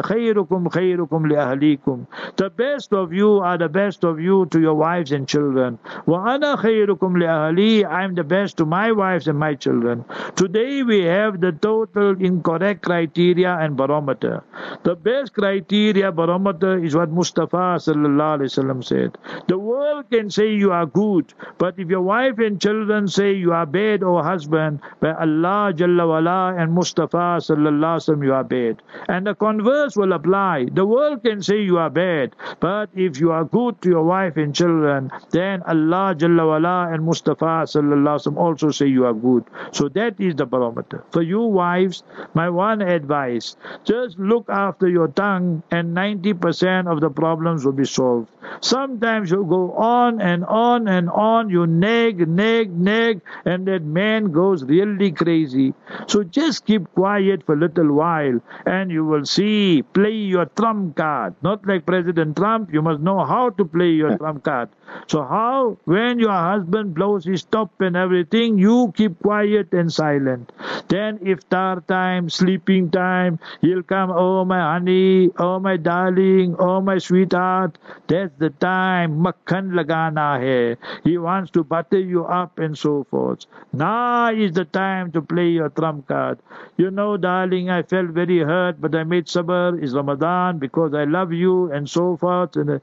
[1.29, 2.07] li ahlikum.
[2.35, 5.78] The best of you are the best of you to your wives and children.
[6.06, 10.04] وَأَنَا خَيْرُكُمْ لِأَهْلِي I am the best to my wives and my children.
[10.36, 14.42] Today we have the total incorrect criteria and barometer.
[14.84, 19.18] The best criteria barometer is what Mustafa sallallahu alaihi wasallam said.
[19.48, 23.52] The world can say you are good, but if your wife and children say you
[23.52, 28.44] are bad or husband, by Allah Jalla wala and Mustafa sallallahu alaihi wasallam you are
[28.44, 28.82] bad.
[29.08, 30.66] And the converse will apply.
[30.72, 34.03] The world can say you are bad, but if you are good good to your
[34.03, 39.43] wife and children, then Allah Jalla wala and Mustafa sallallahu also say you are good.
[39.71, 41.03] So that is the barometer.
[41.11, 47.09] For you wives, my one advice, just look after your tongue and 90% of the
[47.09, 48.29] problems will be solved.
[48.61, 54.31] Sometimes you go on and on and on, you nag, nag, nag, and that man
[54.31, 55.73] goes really crazy.
[56.07, 60.95] So just keep quiet for a little while and you will see, play your trump
[60.95, 61.35] card.
[61.41, 64.69] Not like President Trump, you must know how to play your trump card.
[65.07, 70.51] So how, when your husband blows his top and everything, you keep quiet and silent.
[70.87, 76.97] Then iftar time, sleeping time, he'll come, oh my honey, oh my darling, oh my
[76.97, 77.77] sweetheart.
[78.07, 80.77] That's the time, makhan lagana hai.
[81.03, 83.45] He wants to butter you up and so forth.
[83.73, 86.39] Now is the time to play your trump card.
[86.77, 89.81] You know, darling, I felt very hurt, but I made sabr.
[89.81, 92.55] It's Ramadan because I love you and so forth.
[92.55, 92.79] And uh,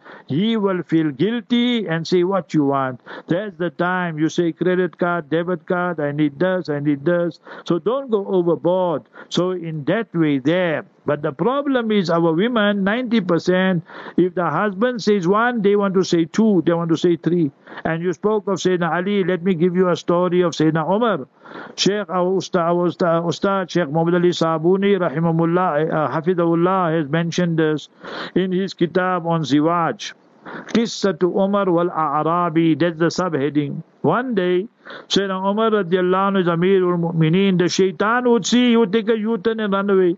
[0.57, 3.01] will feel guilty and say what you want.
[3.29, 7.39] That's the time you say credit card, debit card, I need this, I need this.
[7.65, 9.03] So don't go overboard.
[9.29, 10.85] So in that way there.
[11.07, 13.83] But the problem is our women, 90%,
[14.17, 17.53] if the husband says one, they want to say two, they want to say three.
[17.85, 21.29] And you spoke of Sayyidina Ali, let me give you a story of Sayyidina Umar.
[21.77, 27.89] Sheikh our Ustad, Ustad, Ustad Sheikh Muhammad Ali Sabuni, Rahimahullah, uh, Hafidahullah, has mentioned this
[28.35, 30.13] in his kitab on Ziwaj.
[30.47, 33.83] Qissatu Umar wal A'rabi, that's the subheading.
[34.03, 34.69] One day,
[35.09, 39.59] Sayyidina Umar radiallahu anhu is Amirul Mu'mineen, the shaitan would see, would take a U-turn
[39.59, 40.17] and run away.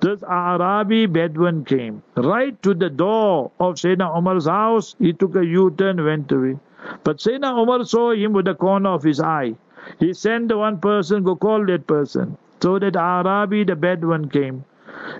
[0.00, 4.96] This Arabi Bedouin came right to the door of Sayyidina Umar's house.
[4.98, 6.58] He took a U-turn, and went away.
[7.04, 9.54] But Sayyidina Umar saw him with the corner of his eye.
[9.98, 12.36] He sent the one person, go call that person.
[12.60, 14.64] So that Arabi, the Bedouin, came.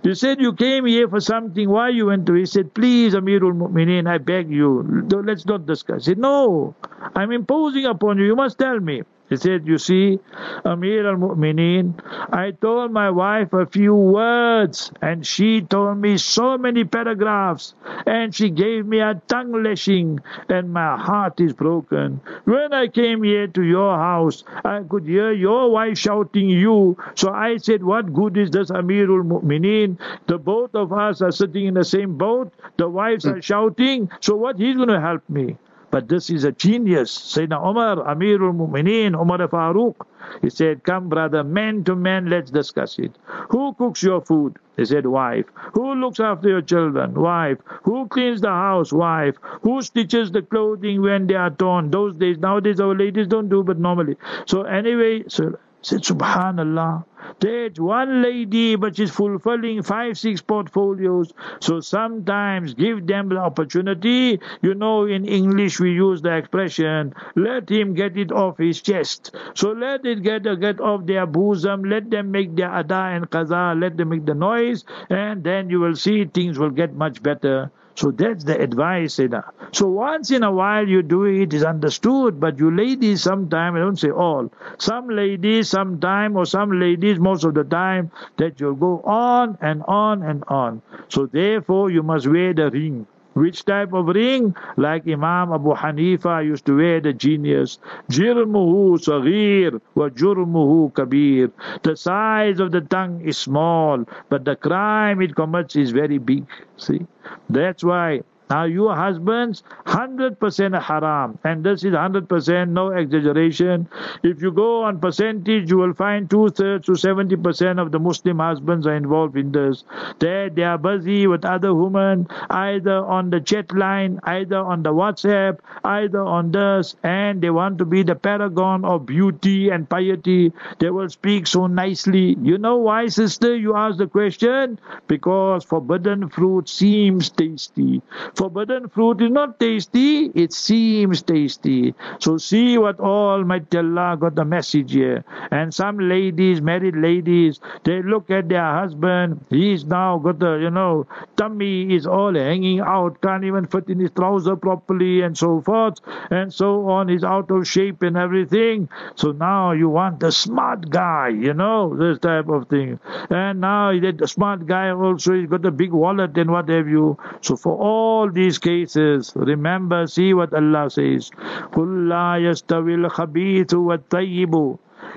[0.03, 1.69] You said you came here for something.
[1.69, 2.35] Why you went to?
[2.35, 6.07] He said, please, Amirul Mu'mineen, I beg you, let's not discuss.
[6.07, 6.75] He said, no,
[7.15, 8.25] I'm imposing upon you.
[8.25, 9.03] You must tell me.
[9.31, 10.19] He said, You see,
[10.65, 11.95] Amir al Mu'mineen,
[12.33, 17.75] I told my wife a few words, and she told me so many paragraphs,
[18.07, 22.21] and she gave me a tongue lashing, and my heart is broken.
[22.45, 26.97] When I came here to your house, I could hear your wife shouting you.
[27.15, 29.97] So I said, What good is this Amirul Mu'mineen?
[30.27, 34.35] The both of us are sitting in the same boat, the wives are shouting, so
[34.35, 35.57] what he's going to help me?
[35.91, 37.11] But this is a genius.
[37.17, 39.97] Sayyidina Umar, Amirul Mu'mineen, Umar Farooq,
[40.43, 43.13] he said, Come, brother, man to man, let's discuss it.
[43.51, 44.57] Who cooks your food?
[44.77, 45.47] He said, Wife.
[45.75, 47.15] Who looks after your children?
[47.15, 47.59] Wife.
[47.83, 48.93] Who cleans the house?
[48.93, 49.37] Wife.
[49.63, 51.91] Who stitches the clothing when they are torn?
[51.91, 54.17] Those days, nowadays, our ladies don't do, but normally.
[54.47, 57.05] So, anyway, so said, Subhanallah.
[57.41, 61.33] There's one lady, but she's fulfilling five, six portfolios.
[61.61, 64.41] So sometimes give them the opportunity.
[64.63, 69.35] You know, in English we use the expression, let him get it off his chest.
[69.55, 71.85] So let it get, get off their bosom.
[71.85, 73.81] Let them make their ada and qaza.
[73.81, 74.85] Let them make the noise.
[75.09, 77.71] And then you will see things will get much better.
[77.97, 79.19] So that's the advice.
[79.19, 79.43] Know.
[79.73, 83.81] So once in a while you do it is understood, but you ladies sometime, I
[83.81, 88.75] don't say all, some ladies sometime or some ladies most of the time that you'll
[88.75, 90.83] go on and on and on.
[91.09, 93.07] So therefore you must wear the ring.
[93.35, 94.55] Which type of ring?
[94.77, 97.79] Like Imam Abu Hanifa used to wear the genius.
[98.11, 101.51] Jirmuhu saghir wa jurmuhu kabir.
[101.83, 106.45] The size of the tongue is small, but the crime it commits is very big.
[106.77, 107.07] See?
[107.49, 111.39] That's why now, your husbands, 100% haram.
[111.45, 113.89] And this is 100%, no exaggeration.
[114.25, 118.41] If you go on percentage, you will find two thirds to 70% of the Muslim
[118.41, 119.85] husbands are involved in this.
[120.19, 124.93] They, they are busy with other women, either on the chat line, either on the
[124.93, 130.53] WhatsApp, either on this, and they want to be the paragon of beauty and piety.
[130.81, 132.37] They will speak so nicely.
[132.43, 133.55] You know why, sister?
[133.57, 134.81] You ask the question?
[135.07, 138.03] Because forbidden fruit seems tasty.
[138.41, 141.95] Forbidden fruit is not tasty, it seems tasty.
[142.21, 145.27] So see what Almighty Allah got the message here.
[145.51, 150.71] And some ladies, married ladies, they look at their husband, he's now got the, you
[150.71, 155.61] know, tummy is all hanging out, can't even fit in his trouser properly and so
[155.61, 155.99] forth
[156.31, 158.89] and so on, he's out of shape and everything.
[159.17, 163.01] So now you want the smart guy, you know, this type of thing.
[163.29, 167.19] And now that smart guy also, he's got a big wallet and what have you.
[167.43, 171.32] So for all these cases, remember, see what Allah says.
[171.74, 174.54] قُلْ لَا يَسْتَوِي الْخَبِيثُ وَالطَّيِّبُ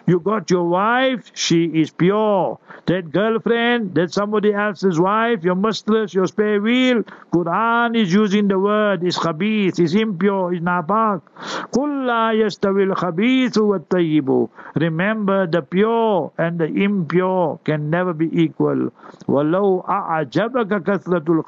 [0.06, 2.60] you got your wife, she is pure.
[2.88, 7.04] That girlfriend, that somebody else's wife, your mistress, your spare wheel.
[7.32, 11.22] Quran is using the word, is khabith, is impure, is napak.
[11.72, 14.50] Kulla yastawil wa taibu.
[14.76, 18.92] Remember, the pure and the impure can never be equal.
[19.30, 21.44] Walau a'ajabaka kathratul.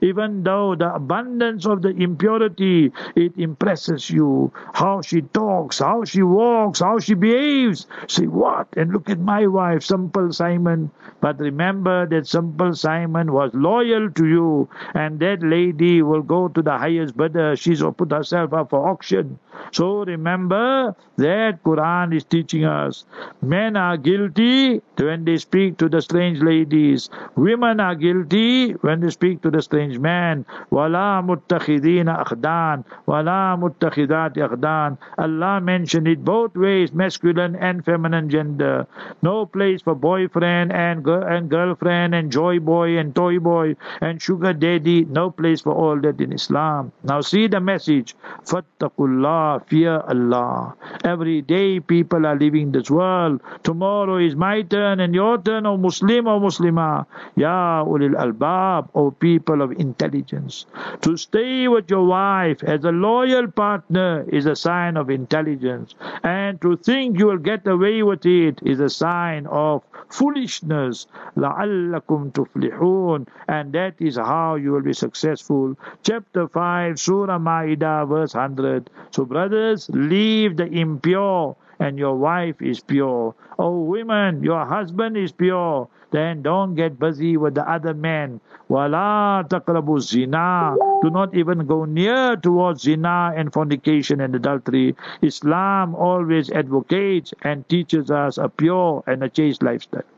[0.00, 4.50] Even though the abundance of the impurity, it impresses you.
[4.72, 7.65] How she talks, how she walks, how she behaves.
[8.08, 8.68] Say, what?
[8.76, 10.90] And look at my wife, Simple Simon.
[11.20, 16.62] But remember that Simple Simon was loyal to you, and that lady will go to
[16.62, 17.56] the highest bidder.
[17.56, 19.38] She's put herself up for auction.
[19.72, 23.04] So remember that Quran is teaching us
[23.42, 29.10] men are guilty when they speak to the strange ladies, women are guilty when they
[29.10, 30.44] speak to the strange man.
[30.70, 34.98] Wala muttakhidina akhdan, wala muttakhidati akhdan.
[35.18, 38.86] Allah mentioned it both ways, masculine and feminine gender.
[39.22, 44.20] No place for boyfriend and girl and girlfriend and joy boy and toy boy and
[44.20, 45.04] sugar daddy.
[45.04, 46.92] No place for all that in Islam.
[47.02, 48.14] Now see the message.
[48.44, 50.74] Fattakullah fear Allah.
[51.04, 53.40] Every day people are leaving this world.
[53.62, 57.06] Tomorrow is my turn and your turn, O Muslim or Muslimah.
[57.36, 60.66] Ya ulil albab, O people of intelligence.
[61.02, 65.94] To stay with your wife as a loyal partner is a sign of intelligence.
[66.22, 71.07] And to think you will get away with it is a sign of foolishness.
[71.37, 75.77] لَعَلَّكُمْ تُفْلِحُونَ And that is how you will be successful.
[76.03, 78.89] Chapter 5, Surah Ma'idah, verse 100.
[79.11, 83.34] So brothers, leave the impure and your wife is pure.
[83.58, 85.88] Oh women, your husband is pure.
[86.10, 88.40] Then don't get busy with the other men.
[88.68, 90.74] Wala taqrabu zina.
[91.02, 94.96] Do not even go near towards zina and fornication and adultery.
[95.22, 100.15] Islam always advocates and teaches us a pure and a chaste lifestyle.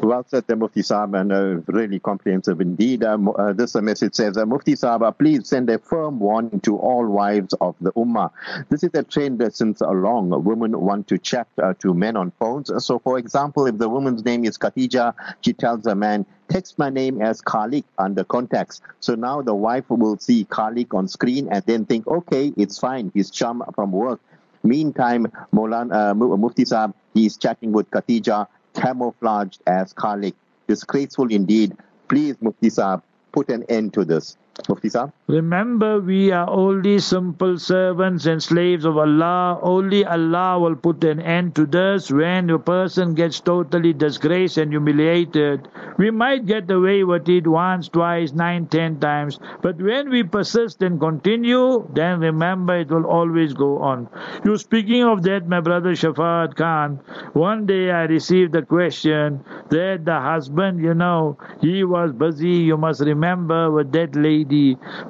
[0.00, 3.04] Well said, the Mufti Saab, and uh, really comprehensive indeed.
[3.04, 7.06] Um, uh, this message says, uh, Mufti Saab, please send a firm warning to all
[7.06, 8.30] wives of the Ummah.
[8.70, 10.30] This is a trend uh, since long.
[10.42, 11.48] Women want to chat
[11.80, 12.70] to men on phones.
[12.84, 16.88] So, for example, if the woman's name is Khatija, she tells a man, text my
[16.88, 18.80] name as Khalik under contacts.
[19.00, 23.10] So now the wife will see Khalik on screen and then think, okay, it's fine.
[23.14, 24.20] He's chum from work.
[24.62, 30.34] Meantime, Molan, uh, Mufti Saab, he's chatting with Khatija camouflaged as Khalik.
[30.66, 31.76] Disgraceful indeed.
[32.08, 33.02] Please, Mufti Saab,
[33.32, 34.36] put an end to this.
[34.68, 34.90] Mufti?
[35.28, 39.58] Remember, we are only simple servants and slaves of Allah.
[39.62, 44.72] Only Allah will put an end to this when a person gets totally disgraced and
[44.72, 45.68] humiliated.
[45.96, 50.82] We might get away with it once, twice, nine, ten times, but when we persist
[50.82, 54.08] and continue, then remember it will always go on.
[54.44, 57.00] You speaking of that, my brother Shafat Khan,
[57.32, 62.76] one day I received a question that the husband, you know, he was busy, you
[62.76, 64.47] must remember, with that lady.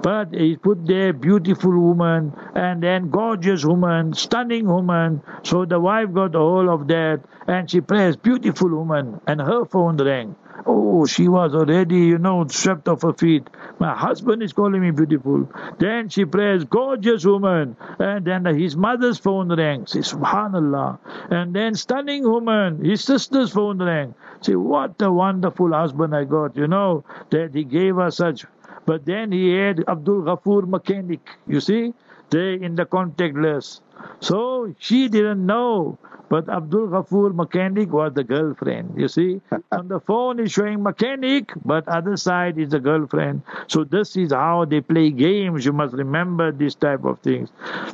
[0.03, 5.22] But he put there beautiful woman and then gorgeous woman, stunning woman.
[5.43, 9.64] So the wife got a hold of that and she pressed beautiful woman and her
[9.64, 10.36] phone rang.
[10.66, 13.49] Oh, she was already, you know, swept off her feet.
[13.78, 15.49] My husband is calling me beautiful.
[15.78, 17.76] Then she prays, gorgeous woman.
[17.99, 19.86] And then his mother's phone rang.
[19.86, 20.99] Say, Subhanallah.
[21.30, 24.14] And then stunning woman, his sister's phone rang.
[24.41, 28.45] Say, what a wonderful husband I got, you know, that he gave us such.
[28.89, 31.95] But then he had Abdul Ghafoor mechanic, you see,
[32.30, 33.82] there in the contact list.
[34.20, 35.99] So she didn't know.
[36.30, 38.95] But Abdul Ghafoor mechanic was the girlfriend.
[38.97, 39.41] You see,
[39.72, 43.43] on the phone is showing mechanic, but other side is the girlfriend.
[43.68, 45.64] So this is how they play games.
[45.66, 47.51] You must remember this type of things.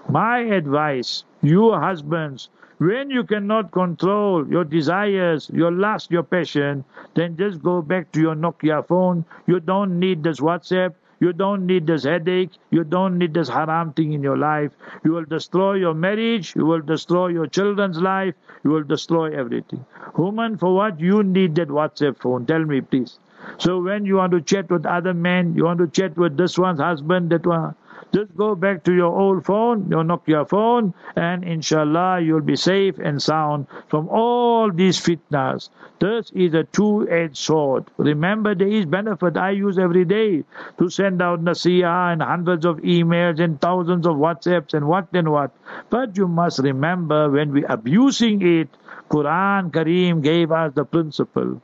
[0.08, 2.48] My advice, you husbands,
[2.86, 8.20] when you cannot control your desires, your lust, your passion, then just go back to
[8.20, 9.24] your Nokia phone.
[9.46, 10.94] You don't need this WhatsApp.
[11.20, 12.50] You don't need this headache.
[12.70, 14.72] You don't need this haram thing in your life.
[15.04, 16.54] You will destroy your marriage.
[16.54, 18.34] You will destroy your children's life.
[18.64, 19.84] You will destroy everything.
[20.16, 22.44] Woman, for what you need that WhatsApp phone?
[22.46, 23.18] Tell me, please.
[23.58, 26.58] So when you want to chat with other men, you want to chat with this
[26.58, 27.74] one's husband, that one,
[28.14, 32.98] just go back to your old phone, your Nokia phone, and inshallah you'll be safe
[32.98, 35.68] and sound from all these fitnas.
[35.98, 37.90] This is a two-edged sword.
[37.96, 40.44] Remember, there is benefit I use every day
[40.78, 45.32] to send out nasiyah and hundreds of emails and thousands of WhatsApps and what and
[45.32, 45.50] what.
[45.90, 48.68] But you must remember when we abusing it,
[49.10, 51.60] Quran Kareem gave us the principle.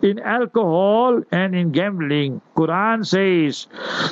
[0.00, 3.67] In alcohol and in gambling, Quran says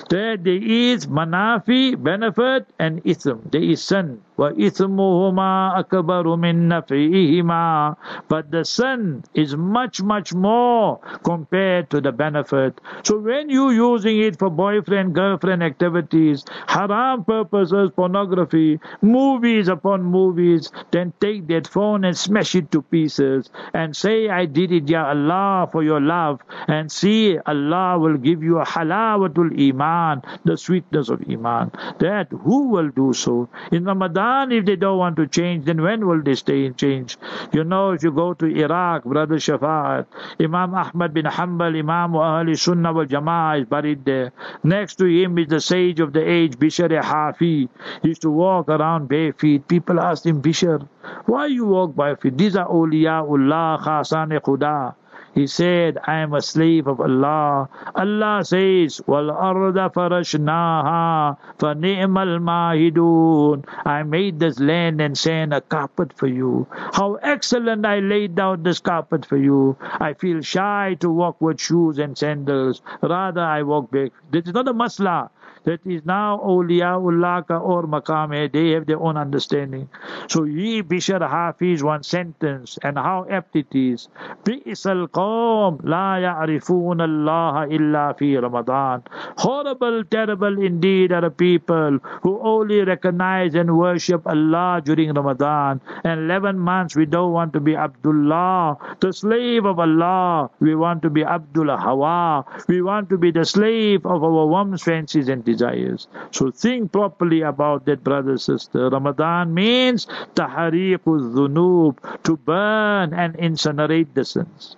[0.09, 3.47] that there is manafi, benefit, and ism.
[3.51, 4.21] There is sin.
[4.41, 7.95] وَإِثْمُهُمَا أَكْبَرُ مِنْ نَفْعِهِمَا
[8.27, 12.81] But the sin is much, much more compared to the benefit.
[13.03, 20.71] So when you using it for boyfriend, girlfriend activities, haram purposes, pornography, movies upon movies,
[20.89, 25.09] then take that phone and smash it to pieces and say, I did it, Ya
[25.09, 26.41] Allah, for your love.
[26.67, 31.70] And see, Allah will give you a halawatul iman, the sweetness of iman.
[31.98, 33.48] That who will do so?
[33.72, 37.16] In Ramadan, if they don't want to change, then when will they stay in change?
[37.52, 40.06] You know, if you go to Iraq, Brother Shafat,
[40.40, 44.32] Imam Ahmad bin Hanbal, Imam Ahli Sunnah wal Jama'ah is buried there.
[44.62, 47.68] Next to him is the sage of the age, Bishr Hafi.
[48.02, 49.66] He used to walk around bare feet.
[49.68, 50.86] People asked him, Bishr,
[51.26, 52.36] why you walk bare feet?
[52.36, 54.94] These are awliyaullah, khasan e khuda.
[55.35, 57.69] He said, I am a slave of Allah.
[57.95, 66.27] Allah says, وَالْأَرْضَ فَرَشْنَاهَا فَنِعْمَ الْمَاهِدُونَ I made this land and sand a carpet for
[66.27, 66.67] you.
[66.71, 69.77] How excellent I laid down this carpet for you.
[69.81, 72.81] I feel shy to walk with shoes and sandals.
[73.01, 74.11] Rather, I walk back.
[74.31, 75.29] This is not a masla
[75.66, 79.88] that is now awliyaullah ka or maqam they have their own understanding.
[80.28, 84.08] So ye Bishr Hafi's one sentence and how apt it is.
[84.44, 89.02] Bi'sal qawm la ya'rifun Allah illa fi Ramadan.
[89.38, 95.80] Horrible, terrible indeed are the people who only recognize and worship Allah during Ramadan.
[96.04, 100.48] And 11 months we don't want to be Abdullah, the slave of Allah.
[100.60, 102.44] We want to be Abdullah Hawa.
[102.68, 106.08] We want to be the slave of our whims, fancies and desires desires.
[106.30, 108.88] So think properly about that, brother, sister.
[108.90, 114.76] Ramadan means tahariqul dhunub, to burn and incinerate the sins.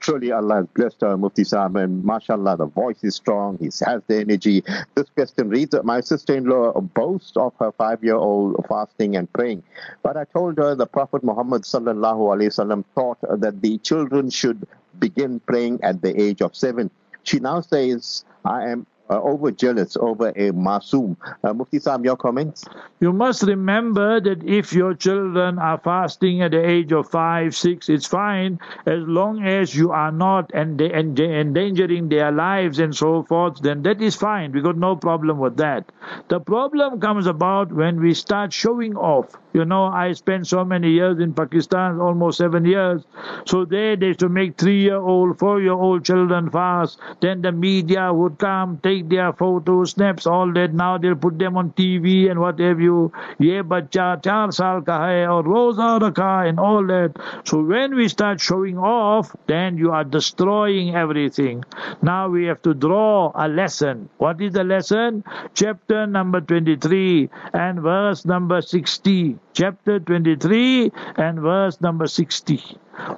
[0.00, 4.02] Truly, Allah has blessed our Mufti Saab, and mashallah, the voice is strong, he has
[4.06, 4.62] the energy.
[4.94, 9.30] This question reads My sister in law boasts of her five year old fasting and
[9.32, 9.62] praying,
[10.02, 14.66] but I told her the Prophet Muhammad sallallahu taught that the children should
[14.98, 16.90] begin praying at the age of seven.
[17.24, 21.16] She now says, I am uh, over jealous over a masoom.
[21.42, 22.64] Uh, Mufti Saab, your comments?
[23.00, 27.88] You must remember that if your children are fasting at the age of five, six,
[27.88, 33.60] it's fine as long as you are not endangering their lives and so forth.
[33.60, 34.52] Then that is fine.
[34.52, 35.90] We got no problem with that.
[36.28, 40.90] The problem comes about when we start showing off You know, I spent so many
[40.90, 43.04] years in Pakistan, almost seven years.
[43.46, 46.98] So there they used to make three-year-old, four-year-old children fast.
[47.20, 50.74] Then the media would come, take their photos, snaps, all that.
[50.74, 53.12] Now they'll put them on TV and what have you.
[53.38, 57.12] Ye bacha char saal ka hai or roza and all that.
[57.44, 61.64] So when we start showing off, then you are destroying everything.
[62.02, 64.08] Now we have to draw a lesson.
[64.18, 65.22] What is the lesson?
[65.54, 72.61] Chapter number 23 and verse number 60 Chapter 23 and verse number 60.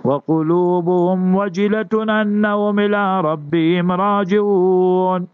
[0.03, 5.27] وقلوبهم وجلة أنهم إلى ربهم راجعون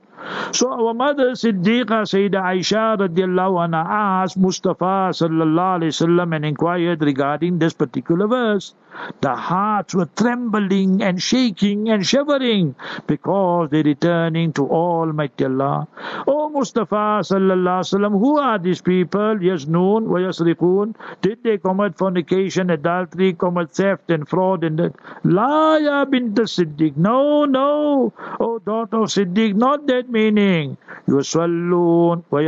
[0.52, 3.84] so our mother Siddiqa Sayyidah Aisha radiallahu anha
[4.24, 8.74] asked Mustafa sallallahu alayhi wasallam and inquired regarding this particular verse.
[9.21, 12.75] The hearts were trembling and shaking and shivering
[13.07, 15.89] because they're returning to Almighty Allah.
[16.27, 19.39] Oh Mustafa sallallahu wasallam, who are these people?
[19.49, 20.19] Yasnoon wa.
[21.23, 24.95] Did they commit fornication, adultery, commit theft and fraud and that?
[25.25, 26.97] La bint Siddiq.
[26.97, 28.13] No, no.
[28.41, 30.77] Oh daughter of Siddiq, not that meaning.
[31.09, 32.39] Yusallun wa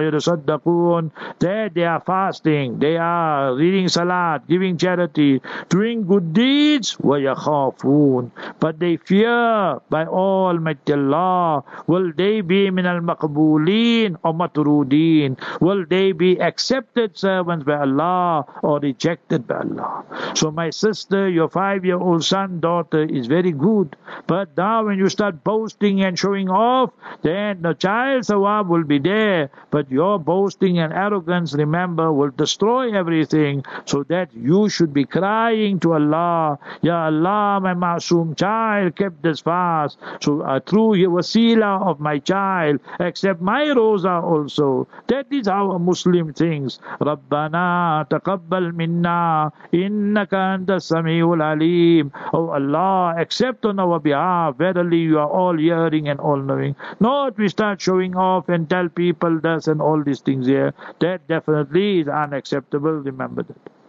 [0.00, 1.10] yatasaddaqun.
[1.38, 2.78] There they are fasting.
[2.78, 5.21] They are reading salat, giving charity
[5.69, 14.17] doing good deeds, وَيَخَافُونَ But they fear by Almighty Allah, will they be min al-maqbulin
[14.23, 15.37] or matrudin?
[15.61, 20.03] Will they be accepted servants by Allah or rejected by Allah?
[20.33, 23.95] So my sister, your five-year-old son, daughter is very good.
[24.25, 26.91] But now when you start boasting and showing off,
[27.21, 29.49] then the child's sawab will be there.
[29.71, 33.63] But your boasting and arrogance, remember, will destroy everything.
[33.85, 39.40] So that you should be crying to Allah, Ya Allah, my Masoom child kept this
[39.40, 39.98] fast.
[40.22, 44.88] So uh, through your wasila of my child, accept my roza also.
[45.08, 46.78] That is how a Muslim thinks.
[47.00, 52.10] Rabbana taqabbal minna innaka anta samiul alim.
[52.32, 54.56] Oh Allah, accept on our behalf.
[54.56, 56.74] Verily you are all hearing and all knowing.
[57.00, 60.72] Not we start showing off and tell people this and all these things here.
[61.00, 62.92] That definitely is unacceptable.
[62.92, 63.81] Remember that.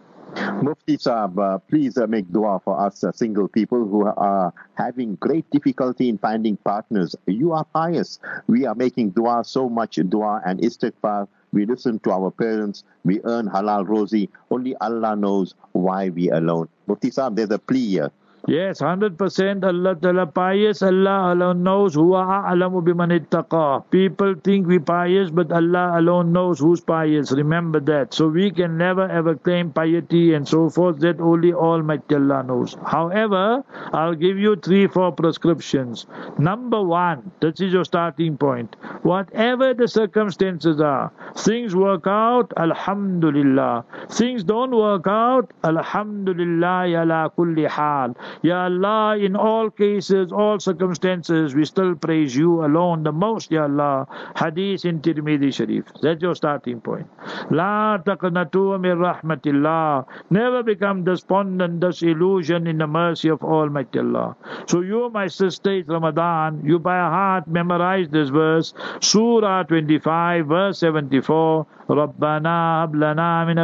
[0.62, 5.16] Mufti Saab, uh, please uh, make dua for us uh, single people who are having
[5.16, 7.14] great difficulty in finding partners.
[7.26, 8.18] You are pious.
[8.46, 11.28] We are making dua, so much dua and istighfar.
[11.52, 12.84] We listen to our parents.
[13.04, 14.28] We earn halal rozi.
[14.50, 16.68] Only Allah knows why we alone.
[16.86, 18.10] Mufti Saab, there's a plea here.
[18.46, 20.82] Yes, 100% Allah Ta'ala pious.
[20.82, 23.88] Allah alone knows who a'lamu biman ittaqa.
[23.90, 27.32] People think we pious, but Allah alone knows who's pious.
[27.32, 28.12] Remember that.
[28.12, 30.98] So we can never ever claim piety and so forth.
[31.00, 32.76] That only Almighty Allah knows.
[32.84, 33.64] However,
[33.94, 36.04] I'll give you three, four prescriptions.
[36.36, 38.76] Number one, this is your starting point.
[39.04, 43.86] Whatever the circumstances are, things work out, Alhamdulillah.
[44.10, 48.14] Things don't work out, Alhamdulillah, ala kulli hal.
[48.42, 53.62] Ya Allah, in all cases, all circumstances, we still praise you alone the most, Ya
[53.64, 54.06] Allah.
[54.36, 55.84] Hadith in Tirmidhi Sharif.
[56.02, 57.06] That's your starting point.
[57.50, 60.06] La taqnatu min rahmatillah.
[60.30, 64.36] Never become despondent, disillusioned in the mercy of Almighty Allah.
[64.66, 66.62] So you, my sister, it's Ramadan.
[66.64, 68.74] You by heart memorize this verse.
[69.00, 71.66] Surah 25, verse 74.
[71.90, 73.58] ربنا هب لنا من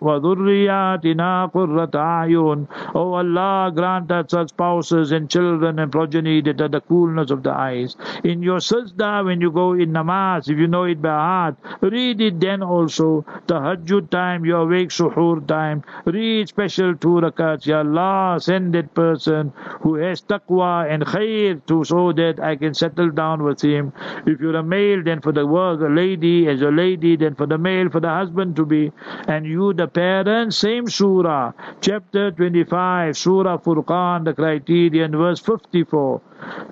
[0.00, 6.60] wa dhurriyyatina qurrata ayun oh allah grant us such spouses and children and progeny that
[6.60, 7.96] are the coolness of the eyes.
[8.22, 12.20] In your sajda when you go in namaz if you know it by heart read
[12.20, 13.24] it then also.
[13.46, 17.66] Tahajjud time you awake suhoor time read special two rakats.
[17.66, 19.52] Ya allah send that person
[19.82, 23.92] who has taqwa and khair to so that i can settle down with him.
[24.26, 27.46] If you're a male then for the work a lady as a lady then for
[27.46, 28.90] the male for the husband to be
[29.28, 36.20] and you the parents same surah chapter 25 surah furqan the criterion verse 54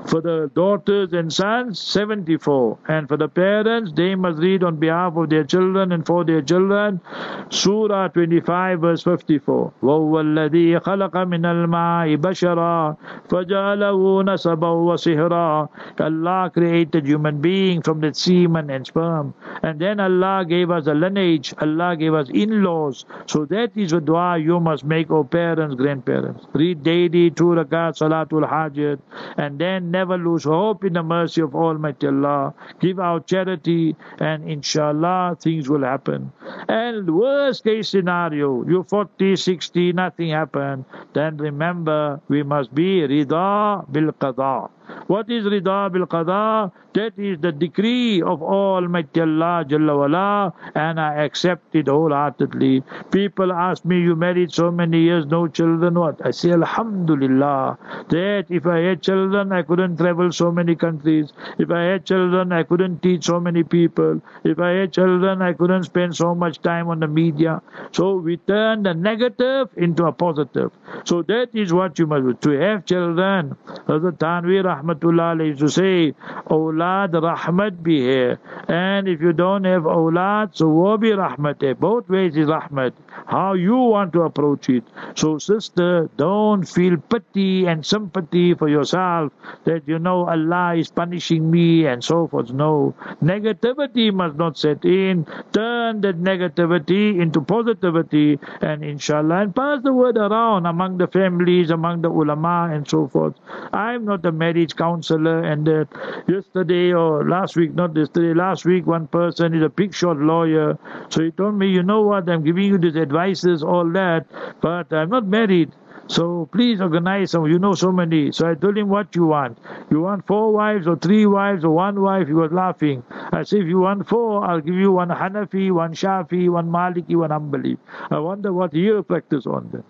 [0.08, 2.78] for the daughters and sons, 74.
[2.88, 6.42] And for the parents, they must read on behalf of their children and for their
[6.42, 7.02] children.
[7.50, 9.74] Surah 25, verse 54.
[9.84, 12.98] وَهُوَ الَّذِي خَلَقَ مِنَ الْمَاءِ بَشَرًا
[13.30, 15.70] فَجَعَلَهُ نَسَبًا وَسِحْرًا
[16.00, 19.34] Allah created human being from the semen and sperm.
[19.62, 21.54] And then Allah gave us a lineage.
[21.60, 23.06] Allah gave us in-laws.
[23.26, 26.46] So that is a dua you must make, O parents, grandparents.
[26.54, 29.00] Read daily, two rakat, salatul hajat.
[29.38, 32.55] And then never lose hope in the mercy of Almighty Allah.
[32.81, 36.33] Give out charity and inshallah things will happen.
[36.69, 40.85] And worst case scenario, you 40, 60, nothing happened.
[41.13, 43.47] Then remember we must be rida
[43.93, 44.71] bil qada.
[45.07, 46.73] What is rida bil qada?
[46.95, 52.83] That is the decree of Almighty Allah Jalla wala, and I accept it wholeheartedly.
[53.11, 56.21] People ask me, you married so many years, no children, what?
[56.25, 57.79] I say, Alhamdulillah,
[58.11, 61.33] that if I had children, I couldn't travel so many countries.
[61.59, 64.21] If I had children, I couldn't teach so many people.
[64.45, 67.63] If I had children, I couldn't spend so much time on the media.
[67.93, 70.73] So we turn the negative into a positive.
[71.05, 72.51] So that is what you must do.
[72.51, 73.57] To have children,
[73.89, 76.15] Hazrat Thanvi Rahmatullah used to say,
[76.51, 78.37] awlad rahmat bhi hai.
[78.69, 81.73] And if you don't have awlad, so wo bhi rahmat hai.
[81.75, 82.93] Both ways is rahmat.
[83.27, 84.85] How you want to approach it.
[85.15, 89.33] So sister, don't feel pity and sympathy for yourself
[89.65, 92.51] that you know Allah is punishing me and so forth.
[92.53, 92.95] No.
[93.23, 95.27] Negativity must not set in.
[95.53, 101.71] Turn that negativity into positivity and inshallah and pass the word around among the families,
[101.71, 103.35] among the ulama and so forth.
[103.73, 104.33] I'm not a
[104.69, 105.85] counselor and uh,
[106.29, 110.79] yesterday or last week, not yesterday, last week one person is a big shot lawyer.
[111.09, 114.27] So he told me, you know what, I'm giving you these advices, all that,
[114.61, 115.73] but I'm not married.
[116.09, 117.47] So please organize some.
[117.47, 118.33] You know so many.
[118.33, 119.59] So I told him what you want.
[119.91, 122.27] You want four wives or three wives or one wife?
[122.27, 123.03] He was laughing.
[123.11, 127.17] I said, if you want four, I'll give you one Hanafi, one Shafi, one Maliki,
[127.17, 127.79] one Hanbali.
[128.11, 129.85] I wonder what he practice on them.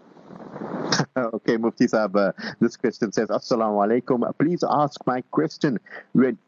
[1.16, 4.22] okay, Mufti Saab, uh, this question says, Assalamu alaikum.
[4.38, 5.78] Please ask my question.
[6.12, 6.38] When,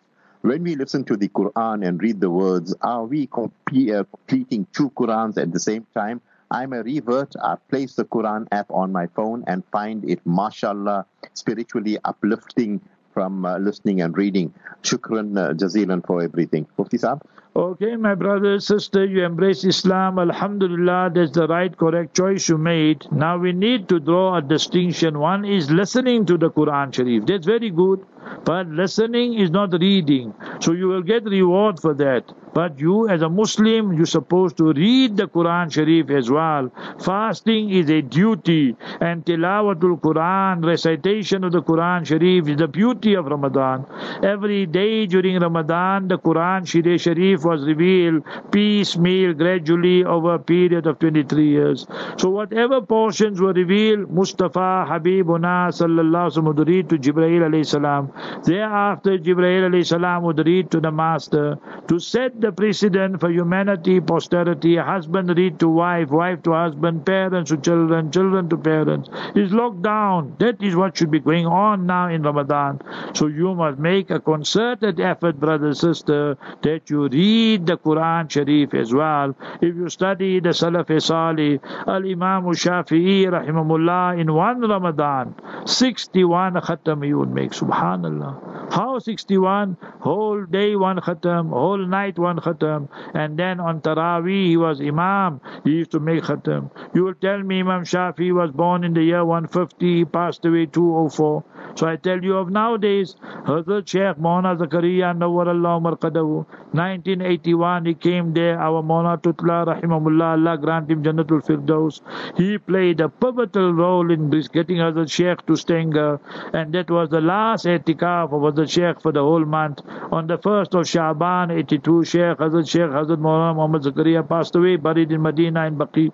[0.42, 4.90] when we listen to the Quran and read the words, are we uh, completing two
[4.90, 6.20] Qurans at the same time?
[6.50, 7.34] I'm a revert.
[7.42, 12.80] I place the Quran app on my phone and find it, mashallah, spiritually uplifting
[13.12, 14.52] from uh, listening and reading.
[14.82, 16.66] Shukran uh, jazilan for everything.
[16.78, 17.22] Mufti Saab?
[17.56, 20.18] Okay, my brother, sister, you embrace Islam.
[20.20, 23.06] Alhamdulillah, that's the right, correct choice you made.
[23.10, 25.18] Now we need to draw a distinction.
[25.18, 27.26] One is listening to the Quran Sharif.
[27.26, 28.04] That's very good.
[28.44, 30.34] But listening is not reading.
[30.60, 32.32] So you will get reward for that.
[32.54, 36.70] But you as a Muslim, you're supposed to read the Quran Sharif as well.
[37.00, 38.76] Fasting is a duty.
[39.00, 43.84] And tilawatul Quran, recitation of the Quran Sharif is the beauty of Ramadan.
[44.22, 48.22] Every day during Ramadan, the Quran Sharif was revealed
[48.52, 51.86] piecemeal gradually over a period of 23 years.
[52.18, 58.12] So whatever portions were revealed, Mustafa Habibuna sallallahu alaihi to Jibreel alayhi salam.
[58.44, 61.58] Thereafter, Jibreel salam would read to the Master
[61.88, 64.76] to set the precedent for humanity, posterity.
[64.76, 69.08] Husband read to wife, wife to husband, parents to children, children to parents.
[69.34, 70.36] Is locked down.
[70.38, 72.80] That is what should be going on now in Ramadan.
[73.14, 78.30] So you must make a concerted effort, brother, and sister, that you read the Quran
[78.30, 79.34] Sharif as well.
[79.60, 85.34] If you study the Salaf Salih, Al Imam Shafi'i, rahimahullah, in one Ramadan,
[85.66, 87.50] 61 khatam you would make.
[87.52, 88.03] Subhanallah.
[88.04, 88.72] Subhanallah.
[88.72, 89.76] How 61?
[90.00, 92.88] Whole day one khatam, whole night one khatam.
[93.14, 95.40] And then on Taraweeh he was Imam.
[95.64, 96.70] He used to make khatam.
[96.94, 100.66] You will tell me Imam Shafi was born in the year 150, he passed away
[100.66, 101.44] 204.
[101.76, 103.16] So I tell you of nowadays,
[103.46, 110.56] Hazrat Sheikh Mona Zakaria Nawwarallah Marqadahu, 1981, he came there, our Mona Tutla Rahimahullah, Allah
[110.56, 112.00] grant him Jannatul Firdaus.
[112.36, 116.20] He played a pivotal role in getting Hazrat Sheikh to Stanger,
[116.52, 119.80] and that was the last etikaf of Hazrat Sheikh for the whole month.
[120.12, 124.76] On the 1st of Shaban, 82, Sheikh Hazrat Sheikh Hazrat Mona Muhammad Zakaria passed away,
[124.76, 126.12] buried in Medina in Baqi.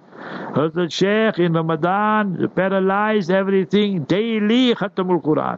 [0.55, 5.50] Hazrat Sheikh in Ramadan paralyzed everything, daily Khatamul Quran.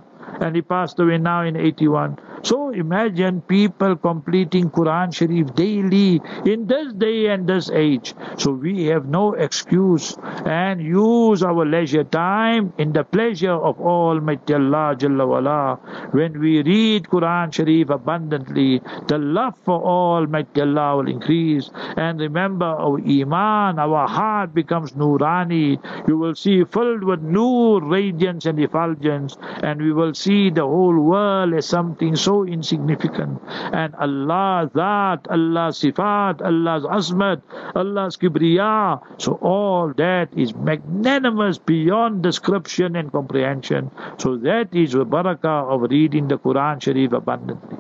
[0.42, 2.18] And he passed away now in 81.
[2.42, 8.14] So imagine people completing Quran Sharif daily in this day and this age.
[8.36, 14.54] So we have no excuse and use our leisure time in the pleasure of Almighty
[14.54, 15.76] Allah Jalla wala.
[16.10, 21.70] When we read Quran Sharif abundantly, the love for Almighty Allah will increase.
[21.96, 25.78] And remember our Iman, our heart becomes Nurani.
[26.08, 29.36] You will see filled with nur, radiance and effulgence.
[29.62, 33.40] And we will see the whole world as something so so insignificant.
[33.72, 37.42] And Allah, that, Allah's sifat, Allah's azmat,
[37.76, 39.00] Allah's kibriya.
[39.18, 43.90] So all that is magnanimous beyond description and comprehension.
[44.18, 47.76] So that is the barakah of reading the Quran Sharif abundantly.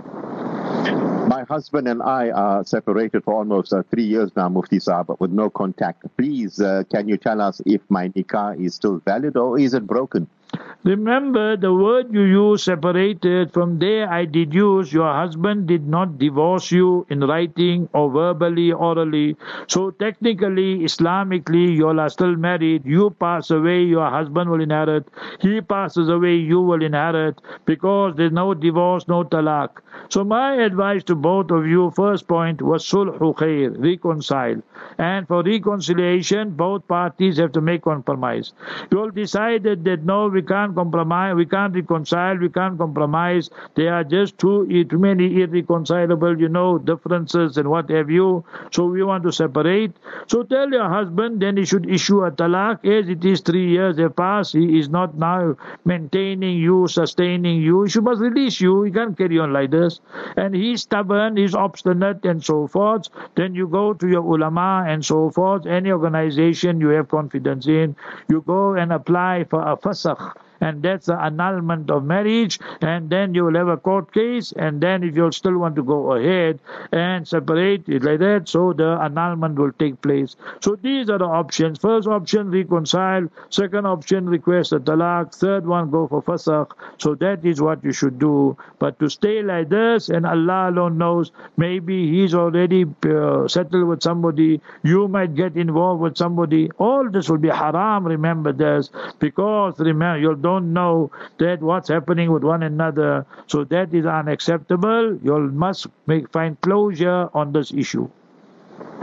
[1.32, 5.30] My husband and I are separated for almost uh, three years now, Mufti Saab, with
[5.30, 6.04] no contact.
[6.18, 9.86] Please, uh, can you tell us if my nikah is still valid or is it
[9.86, 10.28] broken?
[10.84, 13.52] Remember the word you use separated.
[13.52, 19.36] From there I deduce your husband did not divorce you in writing or verbally, orally.
[19.66, 22.84] So technically, Islamically, you all are still married.
[22.84, 25.08] You pass away, your husband will inherit.
[25.40, 29.70] He passes away, you will inherit because there's no divorce, no talaq.
[30.10, 34.62] So my advice to both of you, first point was sulhu khair, reconcile.
[34.98, 38.52] And for reconciliation, both parties have to make compromise.
[38.90, 43.50] You all decided that no, we can't can't compromise, we can't reconcile, we can't compromise.
[43.74, 48.44] They are just too, too many irreconcilable, you know, differences and what have you.
[48.70, 49.92] So we want to separate.
[50.28, 52.84] So tell your husband, then he should issue a talaq.
[52.86, 57.82] As it is three years have passed, he is not now maintaining you, sustaining you.
[57.84, 58.82] He must release you.
[58.82, 60.00] He can't carry on like this.
[60.36, 63.08] And he's stubborn, he's obstinate, and so forth.
[63.34, 65.66] Then you go to your ulama and so forth.
[65.66, 67.96] Any organization you have confidence in,
[68.28, 70.31] you go and apply for a fasakh
[70.62, 74.80] and that's the annulment of marriage, and then you will have a court case, and
[74.80, 76.60] then if you still want to go ahead
[76.92, 80.36] and separate it like that, so the annulment will take place.
[80.60, 81.78] So these are the options.
[81.78, 83.28] First option, reconcile.
[83.50, 85.34] Second option, request a talaq.
[85.34, 86.70] Third one, go for fasakh.
[86.98, 88.56] So that is what you should do.
[88.78, 94.02] But to stay like this, and Allah alone knows, maybe he's already uh, settled with
[94.02, 96.70] somebody, you might get involved with somebody.
[96.78, 101.88] All this will be haram, remember this, because remember, you'll don't don't know that what's
[101.88, 103.26] happening with one another.
[103.46, 105.18] So that is unacceptable.
[105.22, 108.08] You must make, find closure on this issue.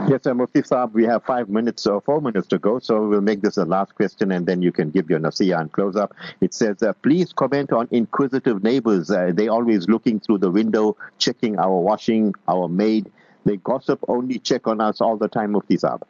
[0.08, 0.34] Yes, sir.
[0.34, 3.54] Mufti Saab, we have five minutes or four minutes to go, so we'll make this
[3.56, 6.14] the last question and then you can give your nasiya and close up.
[6.40, 9.10] It says, uh, please comment on inquisitive neighbors.
[9.10, 13.10] Uh, they always looking through the window, checking our washing, our maid.
[13.44, 16.02] They gossip, only check on us all the time, Mufti Saab.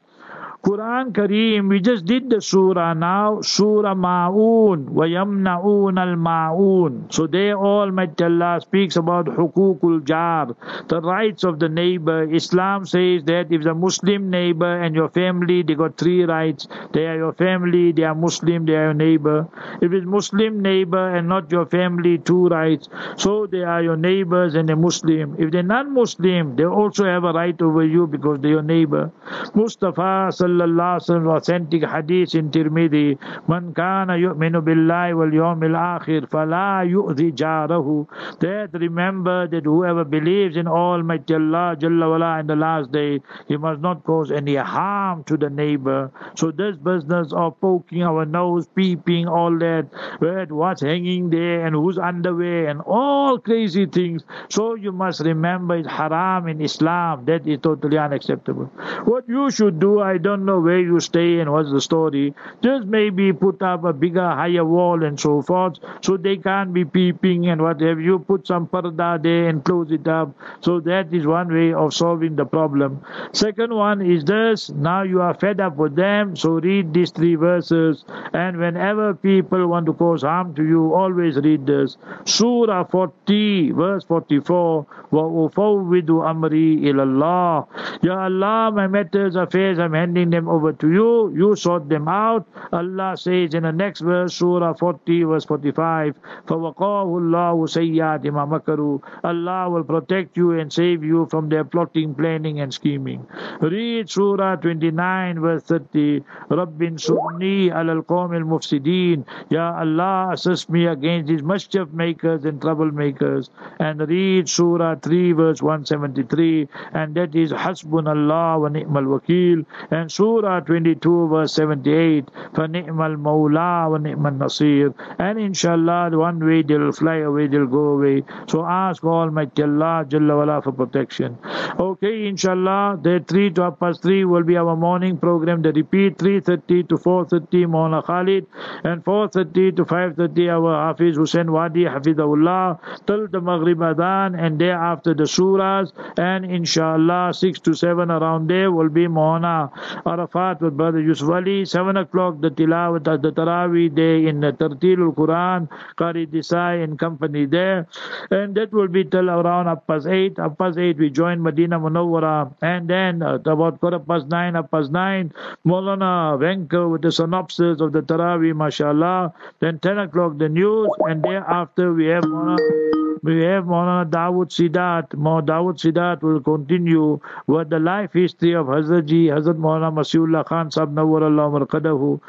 [0.66, 7.14] Quran Kareem, we just did the surah now, Surah Ma'un, وَيَمْنَعُونَ الْمَعُونَ.
[7.14, 10.56] So there Almighty Allah speaks about hukukul jar,
[10.88, 12.24] the rights of the neighbor.
[12.34, 16.68] Islam says that if the Muslim neighbor and your family, they got three rights.
[16.94, 19.48] They are your family, they are Muslim, they are your neighbor.
[19.82, 22.90] If it's Muslim neighbor and not your family, two rights.
[23.18, 25.36] So they are your neighbors and a Muslim.
[25.38, 29.12] If they're non-Muslim, they also have a right over you because they're your neighbor.
[29.54, 37.33] Mustafa sallallahu authentic hadith in Tirmidhi man kana yu'minu billahi wal yawmil akhir fala yu'dhi
[37.33, 38.07] jarahu.
[38.41, 43.57] That remember that whoever believes in Almighty Allah Jalla wala in the last day he
[43.57, 46.11] must not cause any harm to the neighbor.
[46.35, 51.99] So this business of poking our nose peeping all that what's hanging there and who's
[51.99, 54.23] underwear and all crazy things.
[54.49, 57.25] So you must remember it's haram in Islam.
[57.27, 58.67] That is totally unacceptable.
[59.05, 62.34] What you should do I don't don't know where you stay and what's the story,
[62.62, 66.86] just maybe put up a bigger, higher wall and so forth, so they can't be
[66.86, 68.20] peeping and what have you.
[68.20, 70.36] Put some parda there and close it up.
[70.62, 73.02] So that is one way of solving the problem.
[73.34, 77.36] Second one is this: now you are fed up with them, so read these three
[77.36, 81.98] verses, and whenever people want to cause harm to you, always read this.
[82.26, 84.86] Surah 40, verse 44.
[85.12, 91.34] وَأُفَوِّدُ أَمْرِي إِلَى اللَّهِ Ya Allah, my matters, affairs, I'm handing them over to you.
[91.36, 92.48] You sort them out.
[92.72, 96.16] Allah says in the next verse, Surah 40, verse 45,
[96.48, 102.14] فَوَقَاهُ اللَّهُ سَيَّاتِ مَا مَكَرُوا Allah will protect you and save you from their plotting,
[102.14, 103.26] planning and scheming.
[103.62, 111.28] Read Surah 29, verse 30, رَبِّ انصُرْنِي عَلَى الْقَوْمِ الْمُفْسِدِينَ Ya Allah, assist me against
[111.28, 113.50] these mischief makers and troublemakers.
[113.80, 119.66] And read Surah 3, verse 173, and that is Hasbunallah wa ni'mal wakil.
[119.92, 127.18] And Surah 22 verse 78, فَنِعْمَ الْمَوْلَى وَنِعْمَ النَّصِيرُ And inshallah, one way they'll fly
[127.18, 128.24] away, they'll go away.
[128.48, 131.38] So ask Almighty Allah Jalla wala for protection.
[131.80, 135.62] Okay, inshallah, the 3 to half past 3 will be our morning program.
[135.62, 138.46] The repeat 3.30 to 4.30 Mawlana Khalid
[138.84, 145.14] and 4.30 to 5.30 our Hafiz Hussein Wadi Hafidahullah till the Maghrib Adhan and thereafter
[145.14, 149.70] the surahs and inshallah 6 to 7 around there will be Mawlana
[150.11, 151.65] Arafat with Brother Yusuf Ali.
[151.65, 157.47] 7 o'clock, the Tilawat, the Taraweeh day in the Tartilul Quran, Qari Desai and company
[157.47, 157.87] there.
[158.31, 160.39] And that will be till around up past 8.
[160.39, 162.53] Up past 8, we join Medina Munawwara.
[162.63, 165.33] And then uh, about quarter past 9, up past 9,
[165.67, 169.33] Molana Venka with the synopsis of the Taraweeh, mashallah.
[169.61, 170.89] Then 10 o'clock, the news.
[171.01, 175.09] And thereafter, we have Molana we have Maulana Dawood Sidat.
[175.11, 180.45] Maulana Dawood Sidat will continue with the life history of Hazrat Ji, Hazrat Maulana Masiullah
[180.47, 182.21] Khan Sahib Nawar Allah Marqadahu.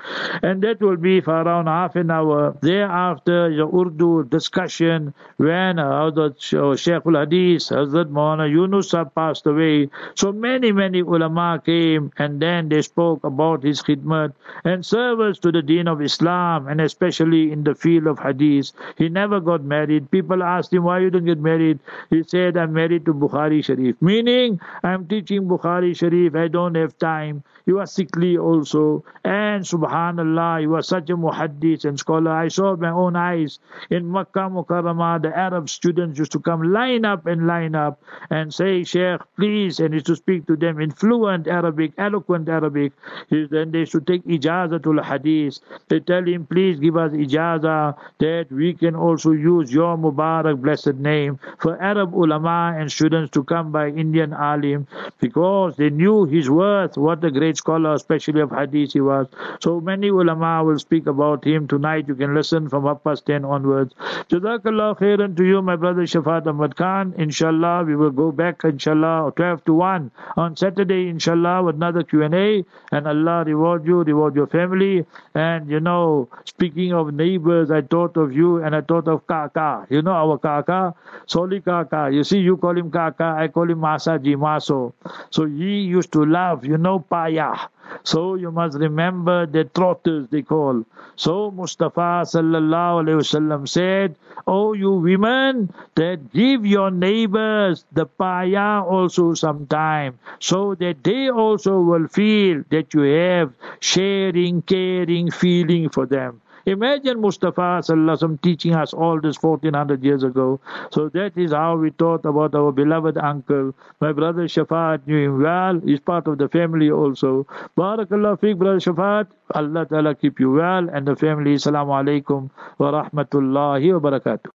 [0.44, 2.58] And that will be for around half an hour.
[2.62, 6.40] Thereafter, the Urdu discussion when uh, Hazrat
[6.78, 9.90] Shaykh uh, al Hadith, Hazrat Maulana Yunus Sahib passed away.
[10.16, 15.52] So many, many ulama came and then they spoke about his khidmat and service to
[15.52, 18.72] the deen of Islam and especially in the field of Hadith.
[18.98, 20.12] He never got married.
[20.12, 21.80] People asked him, why you don't get married?
[22.10, 24.02] He said, I'm married to Bukhari Sharif.
[24.02, 26.36] Meaning, I'm teaching Bukhari Sharif.
[26.36, 27.44] I don't have time.
[27.66, 29.04] You are sickly also.
[29.24, 32.32] And subhanallah, you are such a muhaddis and scholar.
[32.32, 36.64] I saw with my own eyes in Makkah Mukarramah, the Arab students used to come
[36.64, 40.56] line up and line up and say, Sheikh, please, and he used to speak to
[40.56, 42.94] them in fluent Arabic, eloquent Arabic.
[43.30, 45.60] Then they should take ijazatul hadith.
[45.88, 50.96] They tell him, please give us ijaza that we can also use your Mubarak blessed
[50.96, 54.88] name for Arab ulama and students to come by Indian alim
[55.20, 59.28] because they knew his worth, what a great scholar, especially of hadith he was.
[59.62, 62.08] So many ulama will speak about him tonight.
[62.08, 63.96] You can listen from up past 10 onwards.
[64.30, 67.14] Jazakallah khairan to you, my brother Shafat Ahmad Khan.
[67.18, 72.64] Inshallah, we will go back, inshallah, 12 to 1 on Saturday, inshallah, with another Q&A.
[72.92, 75.06] And Allah reward you, reward your family.
[75.34, 79.88] And, you know, speaking of neighbors, I thought of you and I thought of Kaka.
[79.90, 80.94] You know our Kaka?
[81.26, 82.10] Soli Kaka.
[82.12, 84.94] You see, you call him Kaka, I call him Masaji, Maso.
[85.32, 87.00] So he used to love, you know,
[87.32, 87.70] Paya.
[88.04, 90.84] So you must remember the trotters they call.
[91.16, 94.16] So Mustafa sallallahu alaihi wasallam said,
[94.48, 101.80] "Oh you women, that give your neighbors the paya also sometime, so that they also
[101.82, 108.94] will feel that you have sharing, caring feeling for them." Imagine Mustafa Sallallahu teaching us
[108.94, 110.60] all this 1400 years ago.
[110.92, 113.74] So that is how we thought about our beloved uncle.
[114.00, 115.80] My brother Shafat knew him well.
[115.84, 117.46] He's part of the family also.
[117.78, 119.28] Barakallah fiqh, brother Shafat.
[119.54, 121.56] Allah Ta'ala keep you well and the family.
[121.56, 122.50] Assalamu alaikum
[122.80, 124.50] wa rahmatullahi wa barakatuh.